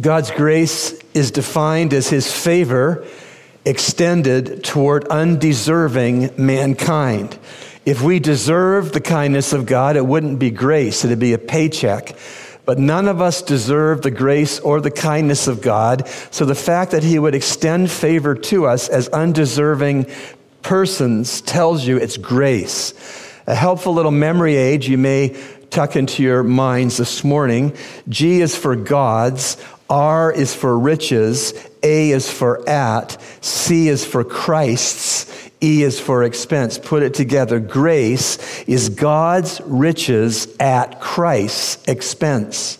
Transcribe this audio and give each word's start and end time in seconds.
God's 0.00 0.30
grace 0.30 0.92
is 1.14 1.30
defined 1.30 1.92
as 1.92 2.08
his 2.08 2.32
favor 2.32 3.06
extended 3.64 4.64
toward 4.64 5.06
undeserving 5.08 6.30
mankind. 6.38 7.38
If 7.84 8.00
we 8.00 8.18
deserve 8.18 8.92
the 8.92 9.00
kindness 9.00 9.52
of 9.52 9.66
God, 9.66 9.96
it 9.96 10.06
wouldn't 10.06 10.38
be 10.38 10.50
grace, 10.50 11.04
it'd 11.04 11.18
be 11.18 11.32
a 11.32 11.38
paycheck. 11.38 12.16
But 12.64 12.78
none 12.78 13.08
of 13.08 13.20
us 13.20 13.42
deserve 13.42 14.02
the 14.02 14.10
grace 14.10 14.60
or 14.60 14.80
the 14.80 14.90
kindness 14.90 15.48
of 15.48 15.60
God. 15.60 16.06
So 16.30 16.44
the 16.44 16.54
fact 16.54 16.92
that 16.92 17.02
He 17.02 17.18
would 17.18 17.34
extend 17.34 17.90
favor 17.90 18.34
to 18.34 18.66
us 18.66 18.88
as 18.88 19.08
undeserving 19.08 20.06
persons 20.62 21.40
tells 21.40 21.86
you 21.86 21.96
it's 21.96 22.16
grace. 22.16 22.94
A 23.46 23.54
helpful 23.54 23.92
little 23.92 24.12
memory 24.12 24.56
aid 24.56 24.84
you 24.84 24.98
may 24.98 25.36
tuck 25.70 25.96
into 25.96 26.22
your 26.22 26.42
minds 26.42 26.96
this 26.96 27.24
morning. 27.24 27.76
G 28.08 28.40
is 28.40 28.56
for 28.56 28.76
God's, 28.76 29.56
R 29.90 30.32
is 30.32 30.54
for 30.54 30.78
riches, 30.78 31.52
A 31.82 32.12
is 32.12 32.30
for 32.30 32.66
at, 32.68 33.20
C 33.40 33.88
is 33.88 34.04
for 34.04 34.22
Christ's, 34.22 35.50
E 35.60 35.82
is 35.82 36.00
for 36.00 36.22
expense. 36.22 36.78
Put 36.78 37.02
it 37.02 37.12
together. 37.12 37.60
Grace 37.60 38.62
is 38.62 38.88
God's 38.88 39.60
riches 39.64 40.48
at 40.58 41.00
Christ's 41.00 41.86
expense. 41.86 42.78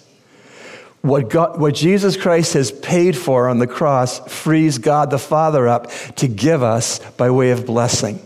What, 1.02 1.30
God, 1.30 1.58
what 1.58 1.74
Jesus 1.74 2.16
Christ 2.16 2.54
has 2.54 2.70
paid 2.70 3.16
for 3.16 3.48
on 3.48 3.58
the 3.58 3.66
cross 3.66 4.20
frees 4.32 4.78
God 4.78 5.10
the 5.10 5.18
Father 5.18 5.66
up 5.66 5.90
to 6.16 6.28
give 6.28 6.62
us 6.62 6.98
by 7.12 7.30
way 7.30 7.50
of 7.50 7.66
blessing. 7.66 8.24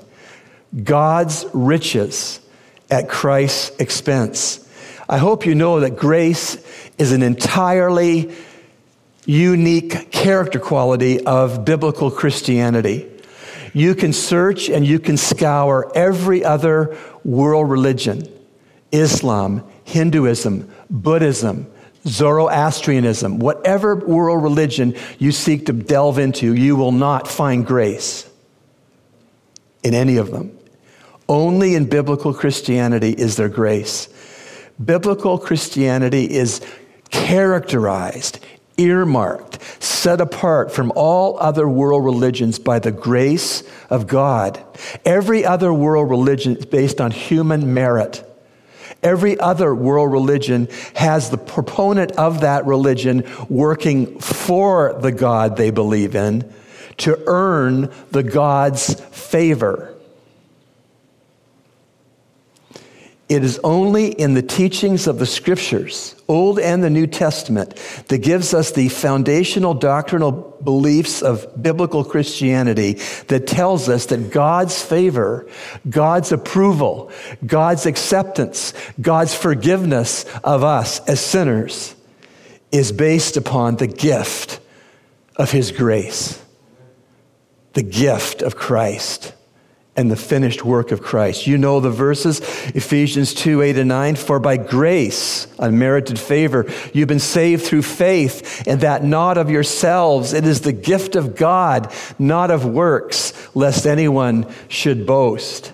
God's 0.83 1.47
riches 1.53 2.41
at 2.91 3.09
Christ's 3.09 3.75
expense. 3.79 4.61
I 5.09 5.19
hope 5.19 5.47
you 5.47 5.55
know 5.55 5.81
that 5.81 5.97
grace 5.97 6.57
is 6.99 7.13
an 7.13 7.23
entirely 7.23 8.35
unique 9.27 10.11
character 10.11 10.59
quality 10.59 11.25
of 11.25 11.65
biblical 11.65 12.11
Christianity. 12.11 13.11
You 13.73 13.95
can 13.95 14.13
search 14.13 14.69
and 14.69 14.87
you 14.87 14.99
can 14.99 15.17
scour 15.17 15.91
every 15.95 16.45
other 16.45 16.97
world 17.25 17.71
religion 17.71 18.29
Islam, 18.93 19.65
Hinduism, 19.85 20.73
Buddhism, 20.89 21.67
Zoroastrianism, 22.07 23.39
whatever 23.39 23.97
world 23.97 24.43
religion 24.43 24.95
you 25.19 25.33
seek 25.33 25.67
to 25.67 25.73
delve 25.73 26.19
into, 26.19 26.55
you 26.55 26.77
will 26.77 26.93
not 26.93 27.27
find 27.27 27.67
grace 27.67 28.31
in 29.83 29.95
any 29.95 30.17
of 30.19 30.31
them. 30.31 30.57
Only 31.29 31.75
in 31.75 31.87
biblical 31.87 32.35
Christianity 32.35 33.11
is 33.11 33.37
there 33.37 33.49
grace. 33.49 34.09
Biblical 34.83 35.39
Christianity 35.39 36.31
is 36.31 36.61
characterized, 37.11 38.39
earmarked, 38.77 39.63
set 39.83 40.21
apart 40.21 40.73
from 40.73 40.93
all 40.95 41.39
other 41.39 41.69
world 41.69 42.05
religions 42.05 42.59
by 42.59 42.79
the 42.79 42.93
grace 42.93 43.63
of 43.91 44.07
God. 44.07 44.63
Every 45.05 45.45
other 45.45 45.73
world 45.73 46.11
religion 46.11 46.57
is 46.57 46.67
based 46.67 47.01
on 47.01 47.11
human 47.11 47.75
merit. 47.75 48.25
Every 49.03 49.39
other 49.39 49.75
world 49.75 50.11
religion 50.13 50.69
has 50.95 51.31
the 51.31 51.39
proponent 51.39 52.13
of 52.13 52.41
that 52.41 52.65
religion 52.65 53.25
working 53.49 54.19
for 54.19 54.99
the 54.99 55.13
God 55.13 55.57
they 55.57 55.71
believe 55.71 56.15
in 56.15 56.51
to 56.99 57.23
earn 57.27 57.93
the 58.11 58.23
God's 58.23 58.95
favor. 58.95 59.94
It 63.27 63.43
is 63.43 63.59
only 63.65 64.09
in 64.09 64.35
the 64.35 64.43
teachings 64.43 65.07
of 65.07 65.19
the 65.19 65.25
scriptures, 65.25 66.15
Old 66.29 66.59
and 66.59 66.85
the 66.85 66.91
New 66.91 67.07
Testament, 67.07 67.75
that 68.09 68.19
gives 68.19 68.53
us 68.53 68.73
the 68.73 68.91
foundational 68.91 69.73
doctrinal 69.73 70.33
beliefs 70.63 71.23
of 71.23 71.47
biblical 71.61 72.05
Christianity 72.05 73.01
that 73.29 73.47
tells 73.47 73.89
us 73.89 74.07
that 74.07 74.31
God's 74.31 74.81
favor, 74.81 75.49
God's 75.89 76.33
approval, 76.33 77.11
God's 77.47 77.87
acceptance, 77.87 78.75
God's 79.01 79.35
forgiveness 79.35 80.27
of 80.45 80.63
us 80.63 81.01
as 81.09 81.19
sinners 81.19 81.95
is 82.73 82.93
based 82.93 83.39
upon 83.39 83.77
the 83.77 83.87
gift 83.87 84.61
of 85.37 85.51
His 85.51 85.73
grace, 85.73 86.43
the 87.73 87.83
gift 87.83 88.43
of 88.43 88.55
Christ 88.55 89.33
and 89.97 90.11
the 90.11 90.17
finished 90.17 90.65
work 90.65 90.91
of 90.91 91.03
Christ. 91.03 91.47
You 91.47 91.57
know 91.57 91.81
the 91.81 91.91
verses, 91.91 92.41
Ephesians 92.75 93.33
2 93.35 93.63
8 93.63 93.79
and 93.79 93.89
9. 93.89 94.17
For 94.17 94.41
by 94.41 94.57
grace, 94.57 95.47
unmerited 95.59 96.19
favor, 96.19 96.67
you've 96.93 97.09
been 97.09 97.21
saved 97.21 97.65
through 97.65 97.83
faith, 97.83 98.65
and 98.67 98.81
that 98.81 99.05
not 99.05 99.39
of 99.39 99.51
yourselves. 99.51 100.33
It 100.33 100.47
is 100.47 100.63
the 100.63 100.73
gift 100.73 101.17
of 101.17 101.37
God, 101.37 101.93
not 102.19 102.51
of 102.51 102.65
works, 102.65 103.33
lest 103.55 103.87
anyone 103.87 104.53
should 104.69 105.07
boast. 105.07 105.73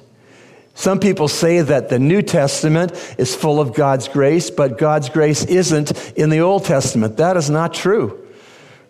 Some 0.75 0.99
people 0.99 1.29
say 1.29 1.61
that 1.61 1.89
the 1.91 1.99
New 1.99 2.23
Testament 2.23 2.93
is 3.19 3.35
full 3.35 3.61
of 3.61 3.75
God's 3.75 4.09
grace, 4.09 4.51
but 4.51 4.79
God's 4.79 5.11
grace 5.11 5.45
isn't 5.45 6.13
in 6.13 6.31
the 6.31 6.41
Old 6.41 6.65
Testament. 6.65 7.19
That 7.19 7.37
is 7.37 7.51
not 7.51 7.75
true. 7.75 8.20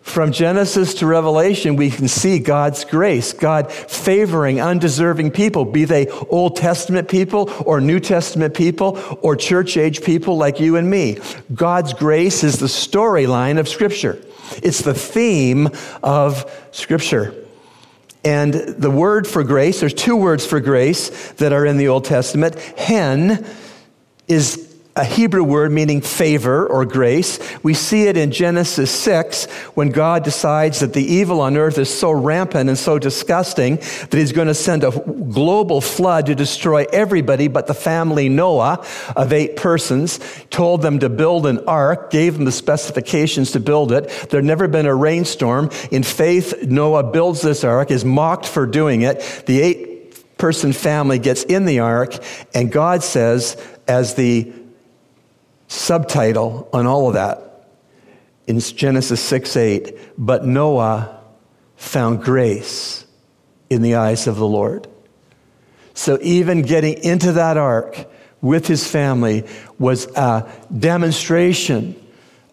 From 0.01 0.31
Genesis 0.31 0.95
to 0.95 1.05
Revelation, 1.05 1.75
we 1.75 1.89
can 1.89 2.07
see 2.07 2.39
God's 2.39 2.83
grace, 2.85 3.33
God 3.33 3.71
favoring 3.71 4.59
undeserving 4.59 5.31
people, 5.31 5.63
be 5.63 5.85
they 5.85 6.07
Old 6.07 6.55
Testament 6.55 7.07
people 7.07 7.51
or 7.65 7.79
New 7.79 7.99
Testament 7.99 8.53
people 8.55 8.99
or 9.21 9.35
church 9.35 9.77
age 9.77 10.03
people 10.03 10.37
like 10.37 10.59
you 10.59 10.75
and 10.75 10.89
me. 10.89 11.19
God's 11.53 11.93
grace 11.93 12.43
is 12.43 12.59
the 12.59 12.65
storyline 12.65 13.59
of 13.59 13.69
Scripture, 13.69 14.19
it's 14.63 14.81
the 14.81 14.93
theme 14.93 15.69
of 16.03 16.51
Scripture. 16.71 17.33
And 18.23 18.53
the 18.53 18.91
word 18.91 19.27
for 19.27 19.43
grace, 19.43 19.79
there's 19.79 19.93
two 19.93 20.15
words 20.15 20.45
for 20.45 20.59
grace 20.59 21.31
that 21.33 21.53
are 21.53 21.65
in 21.65 21.77
the 21.77 21.87
Old 21.87 22.05
Testament. 22.05 22.59
Hen 22.59 23.45
is 24.27 24.70
a 24.95 25.05
Hebrew 25.05 25.43
word 25.43 25.71
meaning 25.71 26.01
favor 26.01 26.67
or 26.67 26.83
grace. 26.83 27.39
We 27.63 27.73
see 27.73 28.07
it 28.07 28.17
in 28.17 28.31
Genesis 28.31 28.91
6 28.91 29.45
when 29.73 29.89
God 29.89 30.23
decides 30.23 30.81
that 30.81 30.91
the 30.91 31.03
evil 31.03 31.39
on 31.39 31.55
earth 31.55 31.77
is 31.77 31.93
so 31.93 32.11
rampant 32.11 32.67
and 32.67 32.77
so 32.77 32.99
disgusting 32.99 33.77
that 33.77 34.13
he's 34.13 34.33
going 34.33 34.49
to 34.49 34.53
send 34.53 34.83
a 34.83 34.91
global 34.91 35.79
flood 35.79 36.25
to 36.25 36.35
destroy 36.35 36.85
everybody 36.91 37.47
but 37.47 37.67
the 37.67 37.73
family 37.73 38.27
Noah 38.27 38.85
of 39.15 39.31
eight 39.31 39.55
persons, 39.55 40.19
told 40.49 40.81
them 40.81 40.99
to 40.99 41.07
build 41.07 41.45
an 41.45 41.59
ark, 41.67 42.11
gave 42.11 42.33
them 42.33 42.43
the 42.43 42.51
specifications 42.51 43.51
to 43.51 43.61
build 43.61 43.93
it. 43.93 44.09
There'd 44.29 44.43
never 44.43 44.67
been 44.67 44.87
a 44.87 44.95
rainstorm. 44.95 45.69
In 45.89 46.03
faith, 46.03 46.63
Noah 46.63 47.03
builds 47.03 47.41
this 47.41 47.63
ark, 47.63 47.91
is 47.91 48.03
mocked 48.03 48.45
for 48.45 48.65
doing 48.65 49.03
it. 49.03 49.43
The 49.45 49.61
eight 49.61 50.37
person 50.37 50.73
family 50.73 51.19
gets 51.19 51.43
in 51.43 51.65
the 51.65 51.79
ark, 51.79 52.15
and 52.53 52.71
God 52.71 53.03
says, 53.03 53.55
as 53.87 54.15
the 54.15 54.51
subtitle 55.71 56.67
on 56.73 56.85
all 56.85 57.07
of 57.07 57.13
that 57.13 57.65
in 58.45 58.59
Genesis 58.59 59.21
6 59.21 59.55
8. 59.55 59.97
But 60.17 60.45
Noah 60.45 61.17
found 61.77 62.23
grace 62.23 63.05
in 63.69 63.81
the 63.81 63.95
eyes 63.95 64.27
of 64.27 64.35
the 64.35 64.45
Lord. 64.45 64.87
So 65.93 66.19
even 66.21 66.61
getting 66.61 67.01
into 67.03 67.33
that 67.33 67.57
ark 67.57 68.09
with 68.41 68.67
his 68.67 68.85
family 68.85 69.45
was 69.79 70.07
a 70.17 70.51
demonstration 70.77 71.95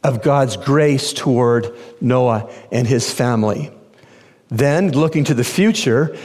of 0.04 0.22
God's 0.22 0.56
grace 0.56 1.12
toward 1.12 1.76
Noah 2.00 2.50
and 2.71 2.86
his 2.86 3.12
family. 3.12 3.72
Then, 4.48 4.92
looking 4.92 5.24
to 5.24 5.34
the 5.34 5.44
future, 5.44 6.16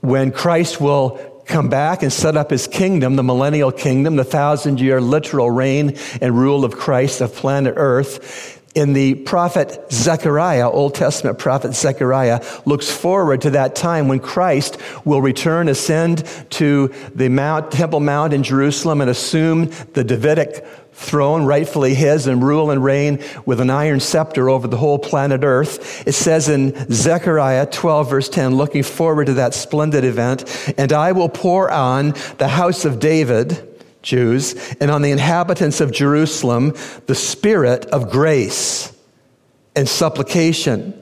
when 0.00 0.32
Christ 0.32 0.80
will 0.80 1.31
come 1.46 1.68
back 1.68 2.02
and 2.02 2.12
set 2.12 2.36
up 2.36 2.50
his 2.50 2.66
kingdom, 2.66 3.16
the 3.16 3.22
millennial 3.22 3.72
kingdom, 3.72 4.16
the 4.16 4.24
thousand 4.24 4.80
year 4.80 5.00
literal 5.00 5.50
reign 5.50 5.96
and 6.20 6.38
rule 6.38 6.64
of 6.64 6.76
Christ 6.76 7.20
of 7.20 7.34
planet 7.34 7.74
Earth. 7.76 8.58
In 8.74 8.94
the 8.94 9.16
prophet 9.16 9.92
Zechariah, 9.92 10.70
Old 10.70 10.94
Testament 10.94 11.38
prophet 11.38 11.74
Zechariah, 11.74 12.42
looks 12.64 12.90
forward 12.90 13.42
to 13.42 13.50
that 13.50 13.74
time 13.74 14.08
when 14.08 14.18
Christ 14.18 14.78
will 15.04 15.20
return, 15.20 15.68
ascend 15.68 16.24
to 16.50 16.88
the 17.14 17.28
Mount, 17.28 17.70
Temple 17.70 18.00
Mount 18.00 18.32
in 18.32 18.42
Jerusalem 18.42 19.02
and 19.02 19.10
assume 19.10 19.70
the 19.92 20.04
Davidic 20.04 20.64
throne, 20.92 21.44
rightfully 21.44 21.94
his, 21.94 22.26
and 22.26 22.42
rule 22.42 22.70
and 22.70 22.84
reign 22.84 23.22
with 23.44 23.60
an 23.60 23.70
iron 23.70 24.00
scepter 24.00 24.48
over 24.48 24.68
the 24.68 24.76
whole 24.76 24.98
planet 24.98 25.42
Earth. 25.42 26.06
It 26.06 26.12
says 26.12 26.48
in 26.48 26.74
Zechariah 26.92 27.66
12, 27.66 28.10
verse 28.10 28.28
10, 28.28 28.54
looking 28.54 28.82
forward 28.82 29.26
to 29.26 29.34
that 29.34 29.54
splendid 29.54 30.04
event, 30.04 30.44
and 30.76 30.92
I 30.92 31.12
will 31.12 31.28
pour 31.28 31.70
on 31.70 32.14
the 32.38 32.48
house 32.48 32.84
of 32.84 33.00
David, 33.00 33.68
Jews, 34.02 34.54
and 34.80 34.90
on 34.90 35.02
the 35.02 35.10
inhabitants 35.10 35.80
of 35.80 35.92
Jerusalem 35.92 36.74
the 37.06 37.14
spirit 37.14 37.86
of 37.86 38.10
grace 38.10 38.92
and 39.74 39.88
supplication. 39.88 40.98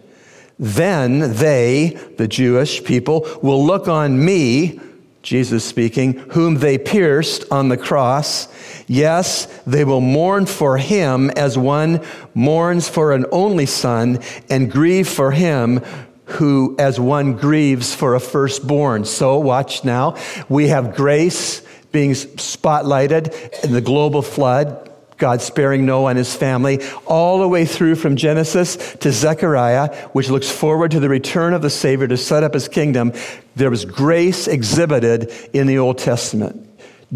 Then 0.58 1.34
they, 1.36 1.98
the 2.18 2.28
Jewish 2.28 2.84
people, 2.84 3.26
will 3.42 3.64
look 3.64 3.88
on 3.88 4.22
me 4.22 4.78
Jesus 5.22 5.64
speaking, 5.64 6.14
whom 6.30 6.56
they 6.56 6.78
pierced 6.78 7.44
on 7.50 7.68
the 7.68 7.76
cross. 7.76 8.48
Yes, 8.86 9.46
they 9.66 9.84
will 9.84 10.00
mourn 10.00 10.46
for 10.46 10.78
him 10.78 11.30
as 11.30 11.58
one 11.58 12.02
mourns 12.34 12.88
for 12.88 13.12
an 13.12 13.26
only 13.30 13.66
son 13.66 14.20
and 14.48 14.70
grieve 14.70 15.08
for 15.08 15.30
him 15.30 15.82
who 16.24 16.76
as 16.78 16.98
one 16.98 17.36
grieves 17.36 17.94
for 17.94 18.14
a 18.14 18.20
firstborn. 18.20 19.04
So 19.04 19.38
watch 19.38 19.84
now. 19.84 20.16
We 20.48 20.68
have 20.68 20.94
grace 20.94 21.62
being 21.92 22.12
spotlighted 22.12 23.64
in 23.64 23.72
the 23.72 23.80
global 23.80 24.22
flood. 24.22 24.89
God 25.20 25.40
sparing 25.40 25.86
Noah 25.86 26.10
and 26.10 26.18
his 26.18 26.34
family, 26.34 26.80
all 27.06 27.38
the 27.38 27.48
way 27.48 27.64
through 27.64 27.94
from 27.94 28.16
Genesis 28.16 28.94
to 28.96 29.12
Zechariah, 29.12 29.94
which 30.08 30.28
looks 30.28 30.50
forward 30.50 30.90
to 30.90 31.00
the 31.00 31.08
return 31.08 31.54
of 31.54 31.62
the 31.62 31.70
Savior 31.70 32.08
to 32.08 32.16
set 32.16 32.42
up 32.42 32.54
his 32.54 32.66
kingdom. 32.66 33.12
There 33.54 33.70
was 33.70 33.84
grace 33.84 34.48
exhibited 34.48 35.32
in 35.52 35.66
the 35.66 35.78
Old 35.78 35.98
Testament. 35.98 36.66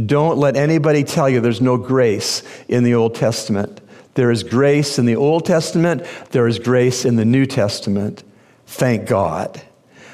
Don't 0.06 0.38
let 0.38 0.56
anybody 0.56 1.04
tell 1.04 1.28
you 1.28 1.40
there's 1.40 1.60
no 1.60 1.76
grace 1.76 2.42
in 2.68 2.84
the 2.84 2.94
Old 2.94 3.14
Testament. 3.14 3.80
There 4.14 4.30
is 4.30 4.44
grace 4.44 4.98
in 4.98 5.06
the 5.06 5.16
Old 5.16 5.44
Testament, 5.44 6.04
there 6.30 6.46
is 6.46 6.58
grace 6.58 7.04
in 7.04 7.16
the 7.16 7.24
New 7.24 7.46
Testament. 7.46 8.22
Thank 8.66 9.08
God. 9.08 9.60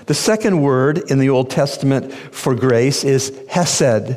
The 0.07 0.15
second 0.15 0.63
word 0.63 0.99
in 1.11 1.19
the 1.19 1.29
Old 1.29 1.51
Testament 1.51 2.13
for 2.13 2.55
grace 2.55 3.05
is 3.05 3.39
hesed. 3.49 4.17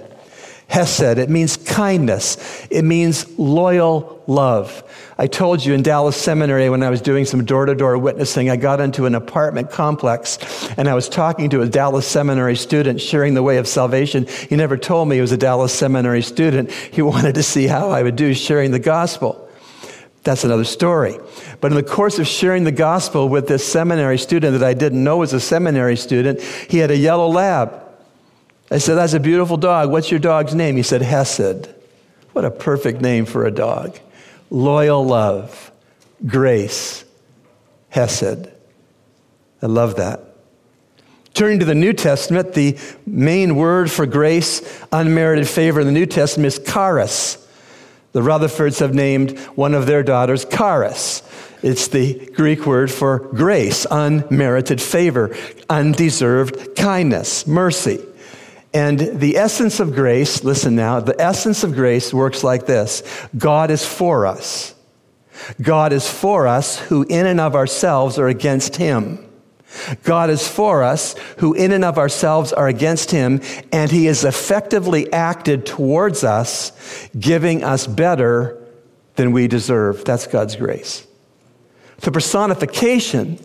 Hesed. 0.74 1.20
It 1.20 1.30
means 1.30 1.56
kindness. 1.56 2.66
It 2.72 2.82
means 2.82 3.38
loyal 3.38 4.24
love. 4.26 4.84
I 5.20 5.28
told 5.28 5.64
you 5.64 5.76
in 5.76 5.84
Dallas 5.84 6.18
Seminary 6.18 6.68
when 6.68 6.82
I 6.82 6.90
was 6.90 7.00
doing 7.00 7.26
some 7.26 7.46
door 7.46 7.68
to 7.68 7.76
door 7.76 7.96
witnessing, 7.96 8.50
I 8.50 8.56
got 8.56 8.82
into 8.82 9.06
an 9.06 9.14
apartment 9.14 9.70
complex 9.70 10.40
and 10.76 10.90
I 10.90 10.96
was 10.96 11.08
talking 11.08 11.52
to 11.52 11.62
a 11.62 11.68
Dallas 11.68 12.08
Seminary 12.08 12.56
student 12.56 13.00
sharing 13.00 13.36
the 13.36 13.44
way 13.44 13.58
of 13.58 13.68
salvation. 13.68 14.26
He 14.26 14.56
never 14.56 14.76
told 14.76 15.08
me 15.10 15.18
he 15.18 15.22
was 15.22 15.32
a 15.32 15.38
Dallas 15.38 15.72
Seminary 15.72 16.24
student. 16.24 16.72
He 16.72 17.02
wanted 17.04 17.36
to 17.36 17.44
see 17.44 17.68
how 17.68 17.92
I 17.92 18.02
would 18.02 18.16
do 18.16 18.34
sharing 18.34 18.72
the 18.72 18.80
gospel. 18.80 19.48
That's 20.24 20.44
another 20.44 20.64
story. 20.64 21.20
But 21.62 21.72
in 21.72 21.76
the 21.76 21.84
course 21.84 22.18
of 22.18 22.26
sharing 22.26 22.64
the 22.64 22.72
gospel 22.72 23.30
with 23.30 23.48
this 23.48 23.64
seminary 23.64 24.18
student 24.18 24.58
that 24.58 24.68
I 24.68 24.74
didn't 24.74 25.04
know 25.04 25.18
was 25.18 25.34
a 25.34 25.40
seminary 25.40 25.98
student, 25.98 26.42
he 26.42 26.80
had 26.80 26.90
a 26.90 26.98
yellow 26.98 27.28
lab. 27.28 27.83
I 28.74 28.80
said, 28.80 28.96
That's 28.96 29.14
a 29.14 29.20
beautiful 29.20 29.56
dog. 29.58 29.92
What's 29.92 30.10
your 30.10 30.20
dog's 30.20 30.56
name? 30.56 30.76
He 30.76 30.84
said, 30.84 31.04
Hesed. 31.04 31.70
What 32.32 32.44
a 32.44 32.50
perfect 32.50 33.02
name 33.02 33.26
for 33.26 33.46
a 33.46 33.52
dog. 33.52 34.00
Loyal 34.50 35.06
love, 35.06 35.72
grace, 36.26 37.06
Hesed. 37.90 38.50
I 39.62 39.66
love 39.68 39.98
that. 39.98 40.22
Turning 41.36 41.60
to 41.60 41.66
the 41.66 41.76
New 41.76 41.94
Testament, 41.94 42.54
the 42.54 42.78
main 43.06 43.56
word 43.56 43.92
for 43.92 44.08
grace, 44.08 44.62
unmerited 44.92 45.48
favor 45.48 45.80
in 45.80 45.86
the 45.86 45.94
New 45.94 46.08
Testament 46.08 46.48
is 46.48 46.60
charis. 46.60 47.38
The 48.12 48.22
Rutherfords 48.22 48.80
have 48.80 48.96
named 48.96 49.38
one 49.56 49.76
of 49.76 49.86
their 49.86 50.02
daughters 50.02 50.46
charis. 50.46 51.22
It's 51.62 51.90
the 51.90 52.32
Greek 52.36 52.66
word 52.66 52.92
for 52.92 53.20
grace, 53.20 53.86
unmerited 53.90 54.82
favor, 54.82 55.36
undeserved 55.70 56.76
kindness, 56.76 57.46
mercy. 57.46 58.00
And 58.74 59.00
the 59.00 59.38
essence 59.38 59.80
of 59.80 59.94
grace, 59.94 60.44
listen 60.44 60.76
now, 60.76 61.00
the 61.00 61.20
essence 61.22 61.64
of 61.64 61.74
grace 61.74 62.14
works 62.14 62.44
like 62.44 62.66
this 62.66 63.04
God 63.38 63.70
is 63.70 63.86
for 63.86 64.26
us. 64.26 64.74
God 65.62 65.94
is 65.94 66.10
for 66.10 66.48
us 66.48 66.80
who 66.80 67.04
in 67.04 67.26
and 67.26 67.40
of 67.40 67.56
ourselves 67.56 68.18
are 68.18 68.28
against 68.28 68.78
him. 68.78 69.30
God 70.04 70.30
is 70.30 70.48
for 70.48 70.84
us 70.84 71.16
who 71.40 71.54
in 71.54 71.72
and 71.72 71.84
of 71.84 71.98
ourselves 71.98 72.54
are 72.54 72.68
against 72.68 73.12
him, 73.12 73.42
and 73.72 73.90
he 73.90 74.06
has 74.06 74.24
effectively 74.24 75.12
acted 75.12 75.66
towards 75.66 76.24
us, 76.24 77.10
giving 77.20 77.64
us 77.64 77.88
better 77.88 78.62
than 79.16 79.32
we 79.32 79.48
deserve. 79.48 80.06
That's 80.06 80.28
God's 80.28 80.56
grace. 80.56 81.06
The 82.02 82.12
personification 82.12 83.40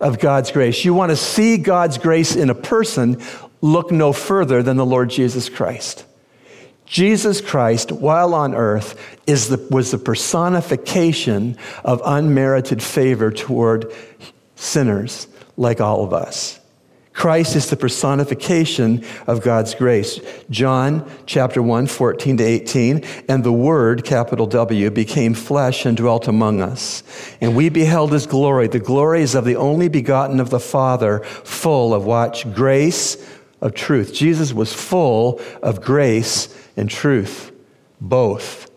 of 0.00 0.18
God's 0.18 0.50
grace. 0.50 0.84
You 0.84 0.94
want 0.94 1.10
to 1.10 1.16
see 1.16 1.58
God's 1.58 1.98
grace 1.98 2.36
in 2.36 2.50
a 2.50 2.54
person, 2.54 3.20
look 3.60 3.90
no 3.90 4.12
further 4.12 4.62
than 4.62 4.76
the 4.76 4.86
Lord 4.86 5.10
Jesus 5.10 5.48
Christ. 5.48 6.04
Jesus 6.86 7.40
Christ, 7.40 7.92
while 7.92 8.34
on 8.34 8.54
earth, 8.54 8.98
is 9.26 9.48
the, 9.48 9.58
was 9.70 9.90
the 9.90 9.98
personification 9.98 11.58
of 11.84 12.00
unmerited 12.04 12.82
favor 12.82 13.30
toward 13.30 13.92
sinners 14.56 15.28
like 15.56 15.80
all 15.80 16.02
of 16.02 16.14
us. 16.14 16.58
Christ 17.12 17.56
is 17.56 17.68
the 17.68 17.76
personification 17.76 19.04
of 19.26 19.42
God's 19.42 19.74
grace. 19.74 20.20
John 20.50 21.10
chapter 21.26 21.60
1, 21.60 21.88
14 21.88 22.36
to 22.36 22.44
18, 22.44 23.04
and 23.28 23.42
the 23.42 23.52
Word, 23.52 24.04
capital 24.04 24.46
W, 24.46 24.88
became 24.92 25.34
flesh 25.34 25.84
and 25.84 25.96
dwelt 25.96 26.28
among 26.28 26.62
us. 26.62 27.02
And 27.40 27.56
we 27.56 27.70
beheld 27.70 28.12
his 28.12 28.28
glory. 28.28 28.68
The 28.68 28.78
glory 28.78 29.22
is 29.22 29.34
of 29.34 29.44
the 29.44 29.56
only 29.56 29.88
begotten 29.88 30.38
of 30.38 30.50
the 30.50 30.60
Father, 30.60 31.18
full 31.18 31.92
of 31.92 32.04
watch, 32.04 32.54
grace, 32.54 33.16
of 33.60 33.74
truth. 33.74 34.12
Jesus 34.14 34.52
was 34.52 34.72
full 34.72 35.40
of 35.62 35.80
grace 35.82 36.54
and 36.76 36.88
truth, 36.88 37.52
both 38.00 38.70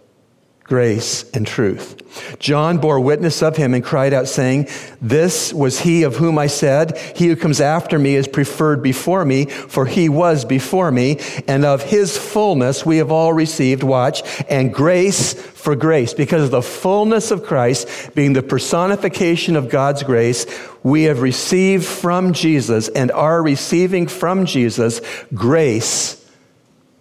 grace 0.71 1.29
and 1.31 1.45
truth. 1.45 2.01
John 2.39 2.77
bore 2.77 3.01
witness 3.01 3.43
of 3.43 3.57
him 3.57 3.73
and 3.73 3.83
cried 3.83 4.13
out, 4.13 4.29
saying, 4.29 4.69
This 5.01 5.53
was 5.53 5.81
he 5.81 6.03
of 6.03 6.15
whom 6.15 6.39
I 6.39 6.47
said, 6.47 6.97
He 7.13 7.27
who 7.27 7.35
comes 7.35 7.59
after 7.59 7.99
me 7.99 8.15
is 8.15 8.25
preferred 8.25 8.81
before 8.81 9.25
me, 9.25 9.47
for 9.47 9.85
he 9.85 10.07
was 10.07 10.45
before 10.45 10.89
me, 10.89 11.19
and 11.45 11.65
of 11.65 11.83
his 11.83 12.17
fullness 12.17 12.85
we 12.85 12.99
have 12.99 13.11
all 13.11 13.33
received, 13.33 13.83
watch, 13.83 14.23
and 14.49 14.73
grace 14.73 15.33
for 15.33 15.75
grace. 15.75 16.13
Because 16.13 16.45
of 16.45 16.51
the 16.51 16.61
fullness 16.61 17.31
of 17.31 17.43
Christ, 17.43 18.15
being 18.15 18.31
the 18.31 18.41
personification 18.41 19.57
of 19.57 19.67
God's 19.67 20.03
grace, 20.03 20.45
we 20.83 21.03
have 21.03 21.21
received 21.21 21.85
from 21.85 22.31
Jesus 22.31 22.87
and 22.87 23.11
are 23.11 23.43
receiving 23.43 24.07
from 24.07 24.45
Jesus 24.45 25.01
grace 25.33 26.25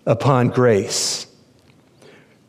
upon 0.07 0.49
grace. 0.49 1.29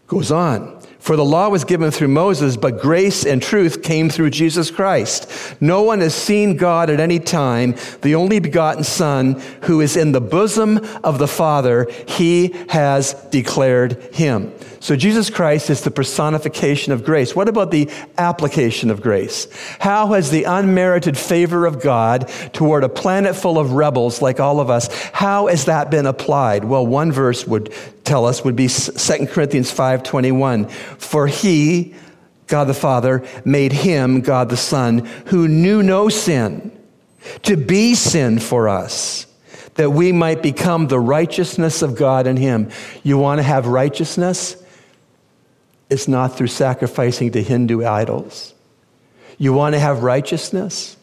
Goes 0.08 0.32
on. 0.32 0.81
For 1.02 1.16
the 1.16 1.26
law 1.26 1.50
was 1.50 1.66
given 1.66 1.90
through 1.90 2.10
Moses, 2.10 2.58
but 2.58 2.80
grace 2.80 3.26
and 3.26 3.42
truth 3.42 3.82
came 3.82 4.08
through 4.08 4.30
Jesus 4.30 4.70
Christ. 4.70 5.28
No 5.60 5.82
one 5.82 6.00
has 6.00 6.14
seen 6.14 6.58
God 6.58 6.92
at 6.92 7.00
any 7.00 7.18
time, 7.18 7.76
the 8.04 8.14
only 8.14 8.40
begotten 8.40 8.84
Son, 8.84 9.42
who 9.64 9.82
is 9.82 9.98
in 9.98 10.12
the 10.12 10.22
bosom 10.22 10.80
of 11.04 11.18
the 11.18 11.28
Father, 11.28 11.88
he 12.08 12.56
has 12.70 13.16
declared 13.32 13.94
him. 14.14 14.54
So 14.82 14.96
Jesus 14.96 15.30
Christ 15.30 15.70
is 15.70 15.82
the 15.82 15.92
personification 15.92 16.92
of 16.92 17.06
grace. 17.06 17.36
What 17.36 17.48
about 17.48 17.70
the 17.70 17.88
application 18.18 18.90
of 18.90 19.00
grace? 19.00 19.48
How 19.80 20.08
has 20.14 20.32
the 20.32 20.46
unmerited 20.46 21.16
favor 21.16 21.68
of 21.68 21.84
God 21.84 22.28
toward 22.52 22.84
a 22.84 22.90
planet 22.90 23.36
full 23.36 23.60
of 23.60 23.74
rebels 23.74 24.24
like 24.24 24.40
all 24.40 24.60
of 24.60 24.72
us, 24.72 24.92
how 25.14 25.46
has 25.46 25.66
that 25.66 25.92
been 25.92 26.08
applied? 26.08 26.66
Well, 26.66 26.86
one 26.86 27.12
verse 27.12 27.46
would 27.46 27.72
tell 28.04 28.26
us 28.26 28.44
would 28.44 28.56
be 28.56 28.68
2 28.68 29.28
Corinthians 29.28 29.72
5:21. 29.72 30.68
For 30.98 31.28
he, 31.28 31.94
God 32.48 32.64
the 32.64 32.74
Father, 32.74 33.24
made 33.46 33.74
him, 33.74 34.22
God 34.22 34.50
the 34.50 34.58
Son, 34.58 35.08
who 35.28 35.48
knew 35.48 35.84
no 35.84 36.10
sin, 36.10 36.72
to 37.44 37.56
be 37.56 37.94
sin 37.94 38.40
for 38.40 38.68
us 38.68 39.28
that 39.76 39.92
we 39.92 40.12
might 40.12 40.42
become 40.42 40.88
the 40.88 41.00
righteousness 41.00 41.82
of 41.82 41.96
God 41.96 42.28
in 42.28 42.36
him. 42.36 42.70
You 43.04 43.18
want 43.18 43.40
to 43.40 43.44
have 43.44 43.68
righteousness? 43.68 44.61
It's 45.92 46.08
not 46.08 46.38
through 46.38 46.48
sacrificing 46.48 47.34
to 47.34 47.44
Hindu 47.44 47.86
idols. 47.86 48.54
You 49.38 49.52
want 49.52 49.76
to 49.76 49.80
have 49.80 50.04
righteousness? 50.04 50.96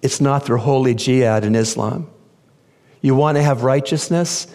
It's 0.00 0.18
not 0.18 0.46
through 0.46 0.58
holy 0.58 0.94
jihad 0.94 1.44
in 1.44 1.54
Islam. 1.54 2.08
You 3.02 3.14
want 3.14 3.36
to 3.36 3.42
have 3.42 3.64
righteousness? 3.64 4.46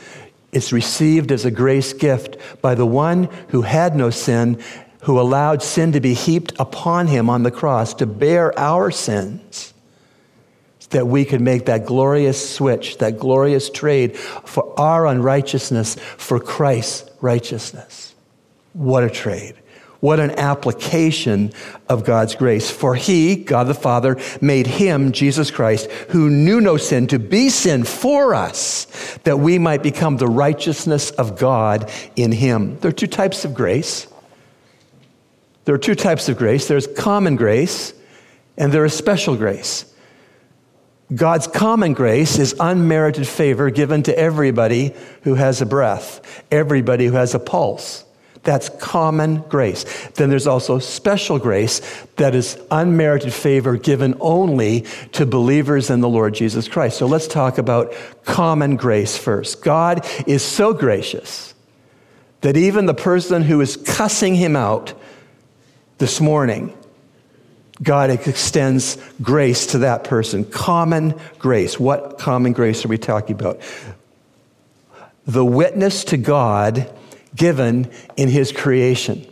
It's 0.52 0.74
received 0.74 1.32
as 1.32 1.46
a 1.46 1.52
grace 1.52 1.94
gift 1.94 2.38
by 2.64 2.74
the 2.74 2.86
one 2.86 3.26
who 3.50 3.62
had 3.62 3.96
no 3.96 4.10
sin, 4.10 4.60
who 5.04 5.20
allowed 5.20 5.62
sin 5.62 5.92
to 5.92 6.00
be 6.00 6.16
heaped 6.16 6.54
upon 6.58 7.06
him 7.06 7.30
on 7.30 7.44
the 7.44 7.52
cross 7.52 7.94
to 7.96 8.08
bear 8.08 8.58
our 8.58 8.90
sins, 8.90 9.72
that 10.90 11.06
we 11.06 11.26
could 11.26 11.42
make 11.42 11.66
that 11.66 11.86
glorious 11.86 12.56
switch, 12.56 12.98
that 12.98 13.20
glorious 13.20 13.70
trade 13.70 14.18
for 14.18 14.74
our 14.80 15.06
unrighteousness 15.06 15.94
for 16.18 16.40
Christ's 16.40 17.08
righteousness. 17.22 18.16
What 18.74 19.04
a 19.04 19.12
trade. 19.12 19.56
What 20.06 20.20
an 20.20 20.38
application 20.38 21.52
of 21.90 22.06
God's 22.06 22.36
grace. 22.36 22.70
For 22.70 22.94
he, 22.94 23.36
God 23.36 23.66
the 23.66 23.74
Father, 23.74 24.20
made 24.40 24.68
him, 24.68 25.12
Jesus 25.12 25.50
Christ, 25.50 25.90
who 26.10 26.30
knew 26.30 26.62
no 26.62 26.78
sin, 26.78 27.08
to 27.08 27.18
be 27.18 27.50
sin 27.50 27.86
for 27.86 28.36
us, 28.36 28.86
that 29.24 29.40
we 29.40 29.58
might 29.58 29.82
become 29.82 30.18
the 30.18 30.28
righteousness 30.28 31.10
of 31.10 31.40
God 31.40 31.90
in 32.16 32.32
him. 32.32 32.78
There 32.82 32.90
are 32.90 32.92
two 32.92 33.08
types 33.08 33.46
of 33.46 33.56
grace. 33.56 34.06
There 35.64 35.74
are 35.74 35.80
two 35.80 35.96
types 35.96 36.30
of 36.30 36.38
grace 36.38 36.68
there's 36.68 36.86
common 36.86 37.36
grace, 37.36 37.92
and 38.60 38.72
there 38.72 38.86
is 38.86 38.94
special 38.94 39.36
grace. 39.36 39.92
God's 41.16 41.48
common 41.48 41.94
grace 41.94 42.38
is 42.38 42.54
unmerited 42.60 43.28
favor 43.28 43.72
given 43.72 44.04
to 44.04 44.16
everybody 44.16 44.94
who 45.24 45.34
has 45.34 45.64
a 45.64 45.66
breath, 45.66 46.44
everybody 46.52 47.08
who 47.08 47.14
has 47.14 47.34
a 47.34 47.40
pulse. 47.40 48.05
That's 48.46 48.70
common 48.70 49.42
grace. 49.50 49.84
Then 50.14 50.30
there's 50.30 50.48
also 50.48 50.80
special 50.80 51.40
grace 51.40 51.82
that 52.16 52.36
is 52.36 52.58
unmerited 52.72 53.34
favor 53.34 53.76
given 53.76 54.16
only 54.22 54.86
to 55.14 55.26
believers 55.26 55.90
in 55.90 56.00
the 56.00 56.08
Lord 56.08 56.36
Jesus 56.36 56.68
Christ. 56.68 56.98
So 56.98 57.08
let's 57.08 57.28
talk 57.28 57.58
about 57.58 57.94
common 58.24 58.78
grace 58.78 59.18
first. 59.18 59.64
God 59.64 60.08
is 60.28 60.44
so 60.44 60.74
gracious 60.74 61.54
that 62.42 62.56
even 62.56 62.86
the 62.86 62.94
person 62.94 63.42
who 63.42 63.60
is 63.62 63.76
cussing 63.76 64.36
him 64.36 64.56
out 64.56 64.94
this 65.98 66.22
morning, 66.22 66.78
God 67.82 68.12
extends 68.12 68.98
grace 69.24 69.66
to 69.68 69.80
that 69.80 70.04
person. 70.04 70.46
Common 70.46 71.20
grace. 71.40 71.80
What 71.80 72.20
common 72.20 72.54
grace 72.54 72.86
are 72.86 72.90
we 72.90 73.00
talking 73.00 73.36
about? 73.36 73.60
The 75.26 75.44
witness 75.44 76.04
to 76.06 76.18
God 76.18 76.95
given 77.36 77.92
in 78.18 78.30
his 78.30 78.52
creation. 78.52 79.26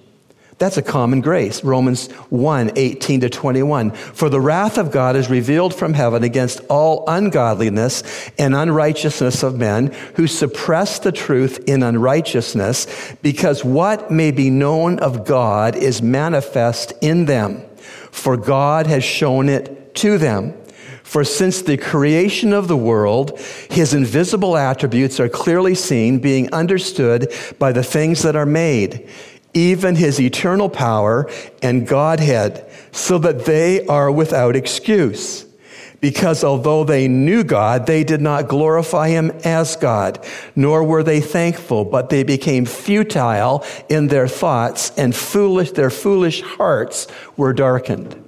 That's 0.64 0.78
a 0.78 0.82
common 0.82 1.22
grace. 1.22 1.64
Romans 1.64 2.10
1 2.30 2.72
18 2.78 3.22
to 3.22 3.30
21. 3.30 3.92
For 3.92 4.30
the 4.30 4.40
wrath 4.40 4.78
of 4.78 4.92
God 4.92 5.16
is 5.16 5.30
revealed 5.30 5.74
from 5.74 5.94
heaven 5.94 6.24
against 6.24 6.62
all 6.70 7.04
ungodliness 7.08 8.04
and 8.38 8.56
unrighteousness 8.56 9.44
of 9.44 9.58
men 9.58 9.88
who 10.16 10.28
suppress 10.28 11.00
the 11.00 11.12
truth 11.12 11.64
in 11.68 11.84
unrighteousness, 11.84 13.16
because 13.22 13.66
what 13.66 14.12
may 14.12 14.32
be 14.32 14.50
known 14.50 15.00
of 15.00 15.26
God 15.26 15.76
is 15.76 16.02
manifest 16.02 16.94
in 17.02 17.26
them, 17.26 17.62
for 18.12 18.38
God 18.38 18.88
has 18.88 19.04
shown 19.04 19.50
it 19.50 19.96
to 19.96 20.18
them. 20.18 20.54
For 21.04 21.24
since 21.24 21.62
the 21.62 21.78
creation 21.78 22.54
of 22.54 22.68
the 22.68 22.78
world, 22.78 23.40
his 23.70 23.94
invisible 23.94 24.58
attributes 24.58 25.20
are 25.20 25.30
clearly 25.30 25.76
seen, 25.76 26.20
being 26.20 26.52
understood 26.52 27.32
by 27.60 27.72
the 27.72 27.84
things 27.84 28.24
that 28.24 28.36
are 28.36 28.46
made, 28.46 29.08
even 29.54 29.96
his 29.96 30.20
eternal 30.20 30.70
power 30.70 31.30
and 31.62 31.88
Godhead, 31.88 32.68
so 32.92 33.18
that 33.20 33.46
they 33.46 33.86
are 33.86 34.10
without 34.12 34.56
excuse. 34.56 35.46
Because 36.00 36.44
although 36.44 36.84
they 36.84 37.08
knew 37.08 37.44
God, 37.44 37.86
they 37.86 38.04
did 38.04 38.20
not 38.20 38.48
glorify 38.48 39.10
him 39.10 39.32
as 39.44 39.76
God, 39.76 40.26
nor 40.56 40.84
were 40.84 41.04
they 41.04 41.22
thankful, 41.22 41.86
but 41.86 42.10
they 42.10 42.24
became 42.24 42.66
futile 42.66 43.64
in 43.88 44.08
their 44.08 44.28
thoughts, 44.28 44.92
and 44.98 45.16
foolish, 45.16 45.72
their 45.72 45.90
foolish 45.90 46.42
hearts 46.42 47.08
were 47.38 47.54
darkened. 47.54 48.23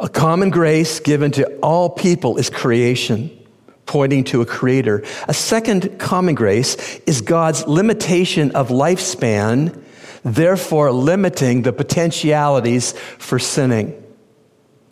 A 0.00 0.08
common 0.08 0.50
grace 0.50 1.00
given 1.00 1.32
to 1.32 1.56
all 1.56 1.90
people 1.90 2.36
is 2.36 2.50
creation, 2.50 3.36
pointing 3.84 4.22
to 4.24 4.40
a 4.40 4.46
creator. 4.46 5.02
A 5.26 5.34
second 5.34 5.98
common 5.98 6.36
grace 6.36 7.00
is 7.06 7.20
God's 7.20 7.66
limitation 7.66 8.52
of 8.52 8.68
lifespan, 8.68 9.82
therefore 10.22 10.92
limiting 10.92 11.62
the 11.62 11.72
potentialities 11.72 12.92
for 13.18 13.40
sinning. 13.40 14.00